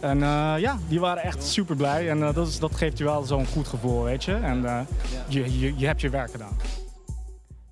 En 0.00 0.22
eh, 0.22 0.54
ja, 0.58 0.78
die 0.88 1.00
waren 1.00 1.22
echt 1.22 1.42
super 1.42 1.76
blij. 1.76 2.10
En 2.10 2.22
eh, 2.22 2.34
dat, 2.34 2.48
is, 2.48 2.58
dat 2.58 2.74
geeft 2.74 2.98
je 2.98 3.04
wel 3.04 3.22
zo'n 3.22 3.46
goed 3.46 3.68
gevoel, 3.68 4.02
weet 4.02 4.24
je. 4.24 4.34
En 4.34 4.64
eh, 4.64 4.80
je, 5.28 5.58
je, 5.58 5.78
je 5.78 5.86
hebt 5.86 6.00
je 6.00 6.10
werk 6.10 6.30
gedaan. 6.30 6.56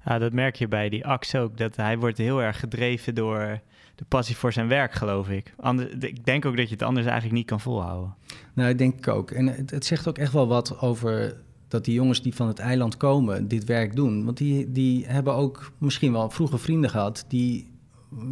Ja, 0.04 0.18
dat 0.18 0.32
merk 0.32 0.56
je 0.56 0.68
bij 0.68 0.88
die 0.88 1.06
Ax 1.06 1.34
ook. 1.34 1.58
Dat 1.58 1.76
hij 1.76 1.98
wordt 1.98 2.18
heel 2.18 2.42
erg 2.42 2.60
gedreven 2.60 3.14
door 3.14 3.60
de 3.94 4.04
passie 4.08 4.36
voor 4.36 4.52
zijn 4.52 4.68
werk, 4.68 4.92
geloof 4.92 5.28
ik. 5.28 5.54
Ander, 5.56 6.04
ik 6.04 6.24
denk 6.24 6.44
ook 6.44 6.56
dat 6.56 6.68
je 6.68 6.74
het 6.74 6.82
anders 6.82 7.06
eigenlijk 7.06 7.36
niet 7.36 7.46
kan 7.46 7.60
volhouden. 7.60 8.14
Nou, 8.54 8.68
ik 8.68 8.78
denk 8.78 8.96
ik 8.96 9.08
ook. 9.08 9.30
En 9.30 9.46
het, 9.46 9.70
het 9.70 9.84
zegt 9.84 10.08
ook 10.08 10.18
echt 10.18 10.32
wel 10.32 10.46
wat 10.46 10.80
over 10.80 11.36
dat 11.68 11.84
die 11.84 11.94
jongens 11.94 12.22
die 12.22 12.34
van 12.34 12.46
het 12.46 12.58
eiland 12.58 12.96
komen 12.96 13.48
dit 13.48 13.64
werk 13.64 13.96
doen. 13.96 14.24
Want 14.24 14.36
die, 14.36 14.72
die 14.72 15.06
hebben 15.06 15.34
ook 15.34 15.72
misschien 15.78 16.12
wel 16.12 16.30
vroeger 16.30 16.58
vrienden 16.58 16.90
gehad 16.90 17.24
die, 17.28 17.70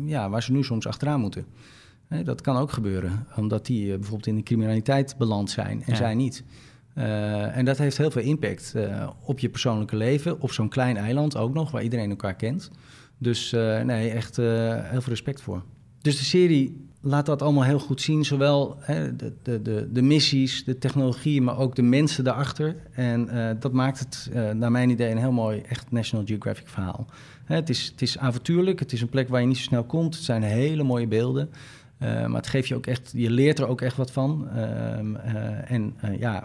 ja, 0.04 0.30
waar 0.30 0.42
ze 0.42 0.52
nu 0.52 0.64
soms 0.64 0.86
achteraan 0.86 1.20
moeten. 1.20 1.46
Dat 2.24 2.40
kan 2.40 2.56
ook 2.56 2.72
gebeuren, 2.72 3.26
omdat 3.36 3.66
die 3.66 3.84
eh, 3.84 3.94
bijvoorbeeld 3.94 4.26
in 4.26 4.36
de 4.36 4.42
criminaliteit 4.42 5.14
beland 5.18 5.50
zijn 5.50 5.82
en 5.82 5.92
Ja. 5.92 5.94
zij 5.94 6.14
niet. 6.14 6.44
Eh, 6.94 7.56
en 7.56 7.64
dat 7.64 7.78
heeft 7.78 7.98
heel 7.98 8.10
veel 8.10 8.22
impact 8.22 8.72
eh, 8.74 9.08
op 9.24 9.38
je 9.38 9.48
persoonlijke 9.48 9.96
leven, 9.96 10.40
op 10.40 10.52
zo'n 10.52 10.68
klein 10.68 10.96
eiland 10.96 11.36
ook 11.36 11.54
nog, 11.54 11.70
waar 11.70 11.82
iedereen 11.82 12.10
elkaar 12.10 12.34
kent. 12.34 12.70
Dus 13.18 13.50
nee, 13.84 14.10
echt 14.10 14.36
heel 14.36 15.00
veel 15.00 15.02
respect 15.12 15.40
voor. 15.40 15.62
Dus 16.00 16.18
de 16.18 16.24
serie 16.24 16.88
laat 17.00 17.26
dat 17.26 17.42
allemaal 17.42 17.64
heel 17.64 17.78
goed 17.78 18.00
zien. 18.00 18.24
Zowel 18.24 18.76
hè, 18.80 19.16
de, 19.16 19.32
de, 19.42 19.62
de, 19.62 19.88
de 19.92 20.02
missies, 20.02 20.64
de 20.64 20.78
technologie, 20.78 21.42
maar 21.42 21.58
ook 21.58 21.74
de 21.74 21.82
mensen 21.82 22.24
daarachter. 22.24 22.76
En 22.92 23.28
dat 23.60 23.72
maakt 23.72 23.98
het, 23.98 24.30
naar 24.54 24.70
mijn 24.70 24.90
idee, 24.90 25.10
een 25.10 25.18
heel 25.18 25.32
mooi, 25.32 25.60
echt 25.60 25.90
National 25.90 26.26
Geographic 26.26 26.68
verhaal. 26.68 27.06
Hè, 27.44 27.54
het, 27.54 27.68
is, 27.68 27.86
het 27.86 28.02
is 28.02 28.18
avontuurlijk, 28.18 28.78
het 28.80 28.92
is 28.92 29.00
een 29.00 29.08
plek 29.08 29.28
waar 29.28 29.40
je 29.40 29.46
niet 29.46 29.56
zo 29.56 29.62
snel 29.62 29.84
komt. 29.84 30.14
Het 30.14 30.24
zijn 30.24 30.42
hele 30.42 30.82
mooie 30.82 31.06
beelden. 31.06 31.50
Eh, 31.98 32.26
maar 32.26 32.40
het 32.40 32.46
geeft 32.46 32.68
je 32.68 32.74
ook 32.74 32.86
echt, 32.86 33.10
je 33.14 33.30
leert 33.30 33.58
er 33.58 33.66
ook 33.66 33.80
echt 33.80 33.96
wat 33.96 34.10
van. 34.10 34.48
Ehm, 34.48 35.16
eh, 35.16 35.70
en 35.70 35.94
eh, 36.00 36.18
ja, 36.18 36.44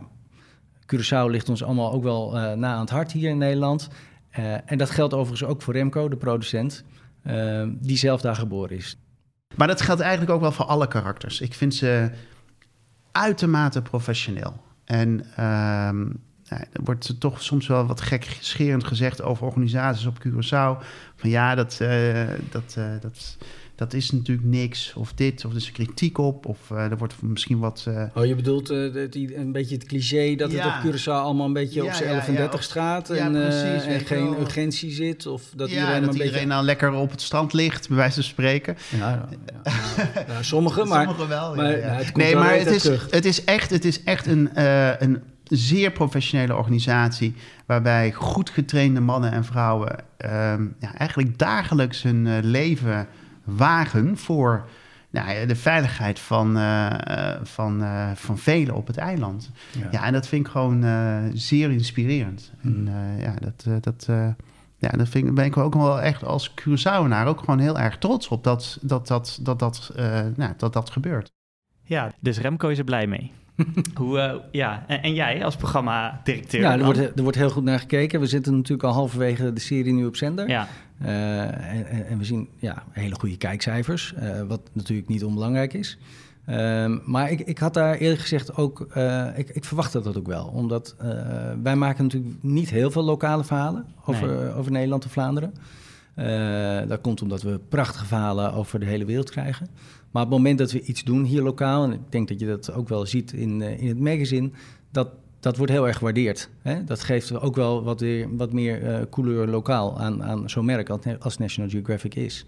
Curaçao 0.85 1.29
ligt 1.29 1.49
ons 1.49 1.63
allemaal 1.63 1.91
ook 1.91 2.03
wel 2.03 2.31
na 2.55 2.73
aan 2.73 2.79
het 2.79 2.89
hart 2.89 3.11
hier 3.11 3.29
in 3.29 3.37
Nederland. 3.37 3.89
En 4.65 4.77
dat 4.77 4.89
geldt 4.89 5.13
overigens 5.13 5.49
ook 5.49 5.61
voor 5.61 5.73
Remco, 5.73 6.09
de 6.09 6.15
producent, 6.15 6.83
eh, 7.21 7.63
die 7.79 7.97
zelf 7.97 8.21
daar 8.21 8.35
geboren 8.35 8.77
is. 8.77 8.97
Maar 9.55 9.67
dat 9.67 9.81
geldt 9.81 10.01
eigenlijk 10.01 10.31
ook 10.31 10.41
wel 10.41 10.51
voor 10.51 10.65
alle 10.65 10.87
karakters. 10.87 11.41
Ik 11.41 11.53
vind 11.53 11.75
ze 11.75 12.09
uitermate 13.11 13.81
professioneel. 13.81 14.61
En 14.85 15.25
ehm, 15.35 15.97
nou, 16.49 16.63
er 16.73 16.83
wordt 16.83 17.19
toch 17.19 17.41
soms 17.41 17.67
wel 17.67 17.85
wat 17.85 18.01
gekscherend 18.01 18.83
gezegd 18.83 19.21
over 19.21 19.45
organisaties 19.45 20.05
op 20.05 20.27
Curaçao. 20.27 20.83
Van 21.15 21.29
ja, 21.29 21.55
dat, 21.55 21.77
dat, 22.49 22.77
dat, 23.01 23.37
dat 23.81 23.93
is 23.93 24.11
natuurlijk 24.11 24.47
niks. 24.47 24.93
Of 24.95 25.13
dit, 25.13 25.45
of 25.45 25.51
er 25.51 25.57
is 25.57 25.71
kritiek 25.71 26.17
op. 26.17 26.45
Of 26.45 26.71
eh, 26.71 26.77
er 26.83 26.97
wordt 26.97 27.13
misschien 27.21 27.59
wat... 27.59 27.85
eh, 27.87 28.03
Oh, 28.15 28.25
je 28.25 28.35
bedoelt 28.35 28.67
het 28.67 29.15
i- 29.15 29.35
een 29.35 29.51
beetje 29.51 29.75
het 29.75 29.85
cliché 29.85 30.35
dat 30.35 30.51
Ja. 30.51 30.57
het 30.81 30.85
op 30.85 30.93
Curaçao 30.95 31.05
allemaal 31.05 31.45
een 31.47 31.53
beetje 31.53 31.81
Ja, 31.83 31.87
op 31.87 31.93
zijn 31.93 32.09
ja, 32.09 32.15
11 32.15 32.27
en 32.27 32.33
ja, 32.33 32.37
30 32.39 32.59
of- 32.59 32.65
straat 32.65 33.09
en, 33.09 33.31
precies, 33.31 33.85
en 33.85 33.99
geen 33.99 34.29
wel. 34.29 34.39
urgentie 34.39 34.91
zit 34.91 35.25
of 35.25 35.41
dat 35.55 35.69
iedereen 35.69 35.87
dat 35.93 35.95
een 36.03 36.11
iedereen 36.11 36.31
beetje... 36.31 36.45
nou 36.47 36.65
lekker 36.65 36.91
op 36.93 37.11
het 37.11 37.21
strand 37.21 37.53
ligt, 37.53 37.87
bij 37.87 37.97
wijze 37.97 38.13
van 38.13 38.23
spreken. 38.23 38.77
Ja, 38.89 39.09
ja, 39.09 39.27
ja. 39.63 40.23
Nou, 40.27 40.43
sommigen, 40.43 40.87
maar... 40.87 41.03
Sommigen 41.05 41.27
wel, 41.29 41.55
maar, 41.55 41.79
ja. 41.79 41.85
nou, 41.85 41.97
het 41.97 42.11
komt 42.11 42.25
nee, 42.25 42.35
maar 42.35 42.53
het 42.57 42.67
is, 42.67 42.81
terug. 42.81 43.07
het 43.11 43.25
is 43.25 43.43
echt, 43.43 43.69
het 43.69 43.85
is 43.85 44.03
echt 44.03 44.25
een, 44.27 44.49
een 45.03 45.21
zeer 45.43 45.91
professionele 45.91 46.55
organisatie. 46.55 47.33
Waarbij 47.65 48.11
goed 48.11 48.49
getrainde 48.49 48.99
mannen 48.99 49.31
en 49.31 49.45
vrouwen 49.45 49.95
ehm, 50.17 50.65
ja, 50.79 50.95
eigenlijk 50.97 51.37
dagelijks 51.37 52.01
hun 52.01 52.39
leven 52.45 53.07
wagen 53.43 54.17
voor 54.17 54.67
nou, 55.09 55.29
ja, 55.31 55.45
de 55.45 55.55
veiligheid 55.55 56.19
van, 56.19 56.57
eh, 56.57 57.33
eh, 57.35 57.39
van, 57.43 57.83
eh, 57.83 58.11
van 58.15 58.37
velen 58.37 58.75
op 58.75 58.87
het 58.87 58.97
eiland. 58.97 59.51
Ja. 59.79 59.87
Ja, 59.91 60.03
en 60.05 60.13
dat 60.13 60.27
vind 60.27 60.45
ik 60.45 60.51
gewoon 60.51 60.83
eh, 60.83 61.17
zeer 61.33 61.71
inspirerend. 61.71 62.51
En 62.63 62.87
eh, 62.87 63.21
ja, 63.23 63.33
dat, 63.39 63.63
eh, 63.67 63.73
dat, 63.81 64.05
eh, 64.09 64.27
ja, 64.77 64.89
dat 64.89 65.09
vind, 65.09 65.27
ik- 65.27 65.33
ben 65.35 65.45
ik 65.45 65.57
ook 65.57 65.73
wel 65.73 66.01
echt 66.01 66.23
als 66.23 66.53
Curaçaoenaar 66.61 67.25
ook 67.27 67.39
gewoon 67.39 67.59
heel 67.59 67.79
erg 67.79 67.97
trots 67.97 68.27
op 68.27 68.43
dat 68.43 68.77
dat, 68.81 69.07
dat, 69.07 69.39
dat, 69.41 69.59
dat, 69.59 69.91
eh, 69.95 70.19
nou, 70.35 70.53
dat, 70.57 70.73
dat 70.73 70.89
gebeurt. 70.89 71.31
Ja, 71.83 72.11
dus 72.19 72.37
Remco 72.39 72.67
is 72.67 72.77
er 72.77 72.83
blij 72.83 73.07
mee. 73.07 73.31
Hoe, 73.93 74.19
eh, 74.19 74.35
ja, 74.51 74.83
en, 74.87 75.01
en 75.01 75.13
jij 75.13 75.45
als 75.45 75.55
programmadirecteur? 75.55 76.61
Ja, 76.61 76.77
er 76.77 76.83
wordt, 76.83 76.97
er 76.99 77.23
wordt 77.23 77.37
heel 77.37 77.49
goed 77.49 77.63
naar 77.63 77.79
gekeken. 77.79 78.19
We 78.19 78.25
zitten 78.25 78.53
natuurlijk 78.55 78.83
al 78.83 78.93
halverwege 78.93 79.53
de 79.53 79.59
serie 79.59 79.93
nu 79.93 80.05
op 80.05 80.15
zender. 80.15 80.49
Ja, 80.49 80.67
Eh, 81.01 81.41
en, 81.73 82.07
en- 82.07 82.17
we 82.17 82.23
zien 82.25 82.49
ja, 82.57 82.83
hele 82.91 83.15
goede 83.15 83.37
kijkcijfers, 83.37 84.13
eh, 84.13 84.41
wat 84.47 84.61
natuurlijk 84.73 85.07
niet 85.07 85.23
onbelangrijk 85.23 85.73
is. 85.73 85.97
Ehm, 86.45 86.97
maar 87.05 87.31
ik, 87.31 87.39
ik 87.39 87.57
had 87.57 87.73
daar 87.73 87.95
eerlijk 87.95 88.21
gezegd 88.21 88.55
ook, 88.55 88.79
ik, 89.35 89.49
ik 89.49 89.65
verwachtte 89.65 90.01
dat 90.01 90.17
ook 90.17 90.27
wel. 90.27 90.45
Omdat 90.45 90.95
wij 91.63 91.75
maken 91.75 92.03
natuurlijk 92.03 92.33
niet 92.41 92.69
heel 92.69 92.91
veel 92.91 93.03
lokale 93.03 93.43
verhalen 93.43 93.85
over, 94.05 94.55
over 94.55 94.71
Nederland 94.71 95.05
of 95.05 95.11
Vlaanderen. 95.11 95.53
Dat 96.87 97.01
komt 97.01 97.21
omdat 97.21 97.41
we 97.41 97.59
prachtige 97.69 98.05
verhalen 98.05 98.53
over 98.53 98.79
de 98.79 98.85
hele 98.85 99.05
wereld 99.05 99.29
krijgen. 99.29 99.67
Maar 100.11 100.23
op 100.23 100.29
het 100.29 100.37
moment 100.37 100.57
dat 100.57 100.71
we 100.71 100.81
iets 100.81 101.03
doen 101.03 101.23
hier 101.23 101.41
lokaal, 101.41 101.83
en 101.83 101.91
ik 101.91 101.99
denk 102.09 102.27
dat 102.27 102.39
je 102.39 102.45
dat 102.45 102.73
ook 102.73 102.89
wel 102.89 103.05
ziet 103.05 103.33
in, 103.33 103.61
eh, 103.61 103.81
in 103.81 103.87
het 103.87 103.99
magazine, 103.99 104.49
dat, 104.91 105.09
dat 105.39 105.57
wordt 105.57 105.71
heel 105.71 105.87
erg 105.87 105.97
gewaardeerd. 105.97 106.49
Hè? 106.61 106.83
Dat 106.83 107.01
geeft 107.01 107.39
ook 107.39 107.55
wel 107.55 107.83
wat, 107.83 107.99
weer, 107.99 108.35
wat 108.35 108.53
meer 108.53 108.83
eh 108.83 109.01
couleur 109.09 109.47
lokaal 109.47 109.99
aan, 109.99 110.23
aan 110.23 110.49
zo'n 110.49 110.65
merk 110.65 110.89
als 111.19 111.37
National 111.37 111.69
Geographic 111.69 112.15
is. 112.15 112.45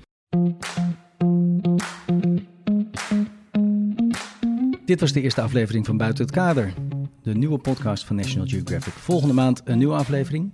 Dit 4.86 5.00
was 5.00 5.12
de 5.12 5.22
eerste 5.22 5.42
aflevering 5.42 5.86
van 5.86 5.98
Buiten 5.98 6.26
het 6.26 6.34
Kader, 6.34 6.74
de 7.22 7.36
nieuwe 7.36 7.58
podcast 7.58 8.06
van 8.06 8.16
National 8.16 8.48
Geographic. 8.48 8.94
Volgende 8.94 9.34
maand 9.34 9.62
een 9.66 9.78
nieuwe 9.78 9.96
aflevering. 9.96 10.52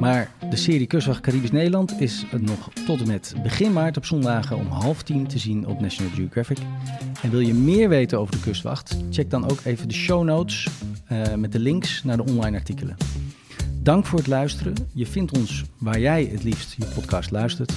Maar 0.00 0.30
de 0.50 0.56
serie 0.56 0.86
Kustwacht 0.86 1.20
Caribisch 1.20 1.50
Nederland 1.50 2.00
is 2.00 2.26
nog 2.38 2.72
tot 2.86 3.00
en 3.00 3.06
met 3.06 3.34
begin 3.42 3.72
maart 3.72 3.96
op 3.96 4.04
zondagen 4.04 4.56
om 4.56 4.66
half 4.66 5.02
tien 5.02 5.26
te 5.26 5.38
zien 5.38 5.66
op 5.66 5.80
National 5.80 6.12
Geographic. 6.12 6.58
En 7.22 7.30
wil 7.30 7.40
je 7.40 7.54
meer 7.54 7.88
weten 7.88 8.18
over 8.18 8.34
de 8.34 8.40
kustwacht? 8.40 8.96
Check 9.10 9.30
dan 9.30 9.50
ook 9.50 9.58
even 9.64 9.88
de 9.88 9.94
show 9.94 10.24
notes 10.24 10.68
eh, 11.06 11.34
met 11.34 11.52
de 11.52 11.58
links 11.58 12.04
naar 12.04 12.16
de 12.16 12.24
online 12.24 12.56
artikelen. 12.56 12.96
Dank 13.82 14.06
voor 14.06 14.18
het 14.18 14.28
luisteren. 14.28 14.74
Je 14.92 15.06
vindt 15.06 15.38
ons 15.38 15.64
waar 15.78 16.00
jij 16.00 16.28
het 16.32 16.42
liefst 16.42 16.74
je 16.78 16.84
podcast 16.94 17.30
luistert. 17.30 17.72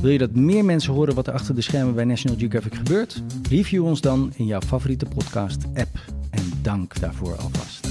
Wil 0.00 0.10
je 0.10 0.18
dat 0.18 0.34
meer 0.34 0.64
mensen 0.64 0.92
horen 0.92 1.14
wat 1.14 1.26
er 1.26 1.32
achter 1.32 1.54
de 1.54 1.60
schermen 1.60 1.94
bij 1.94 2.04
National 2.04 2.38
Geographic 2.38 2.74
gebeurt? 2.74 3.22
Review 3.50 3.84
ons 3.84 4.00
dan 4.00 4.32
in 4.36 4.46
jouw 4.46 4.60
favoriete 4.60 5.06
podcast-app. 5.06 5.98
En 6.30 6.42
dank 6.62 7.00
daarvoor 7.00 7.36
alvast. 7.36 7.85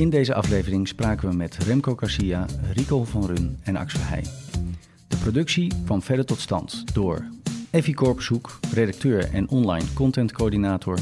In 0.00 0.10
deze 0.10 0.34
aflevering 0.34 0.88
spraken 0.88 1.28
we 1.28 1.36
met 1.36 1.56
Remco 1.56 1.94
Garcia, 1.96 2.46
Rico 2.72 3.04
van 3.04 3.26
Run 3.26 3.58
en 3.62 3.76
Axel 3.76 4.00
Heij. 4.02 4.24
De 5.08 5.16
productie 5.16 5.72
kwam 5.84 6.02
verder 6.02 6.24
tot 6.24 6.40
stand 6.40 6.94
door 6.94 7.24
Effie 7.70 7.94
Korpshoek, 7.94 8.58
redacteur 8.72 9.30
en 9.32 9.48
online 9.48 9.92
contentcoördinator. 9.94 10.98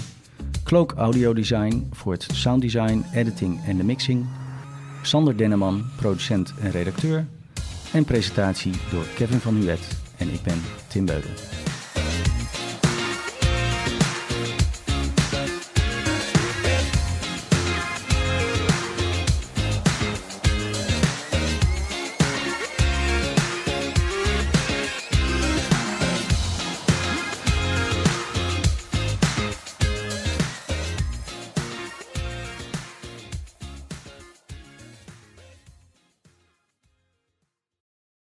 Cloak 0.65 0.93
Audio 0.93 1.33
Design 1.33 1.89
voor 1.93 2.13
het 2.13 2.27
sounddesign, 2.33 3.05
editing 3.15 3.65
en 3.65 3.77
de 3.77 3.85
mixing. 3.85 4.27
Sander 5.03 5.37
Denneman, 5.37 5.85
producent 5.97 6.55
en 6.61 6.71
redacteur. 6.71 7.27
En 7.93 8.05
presentatie 8.05 8.73
door 8.91 9.05
Kevin 9.15 9.39
van 9.39 9.59
Nuet 9.59 9.99
en 10.17 10.29
ik 10.33 10.43
ben 10.43 10.61
Tim 10.89 11.05
Beuden. 11.05 11.31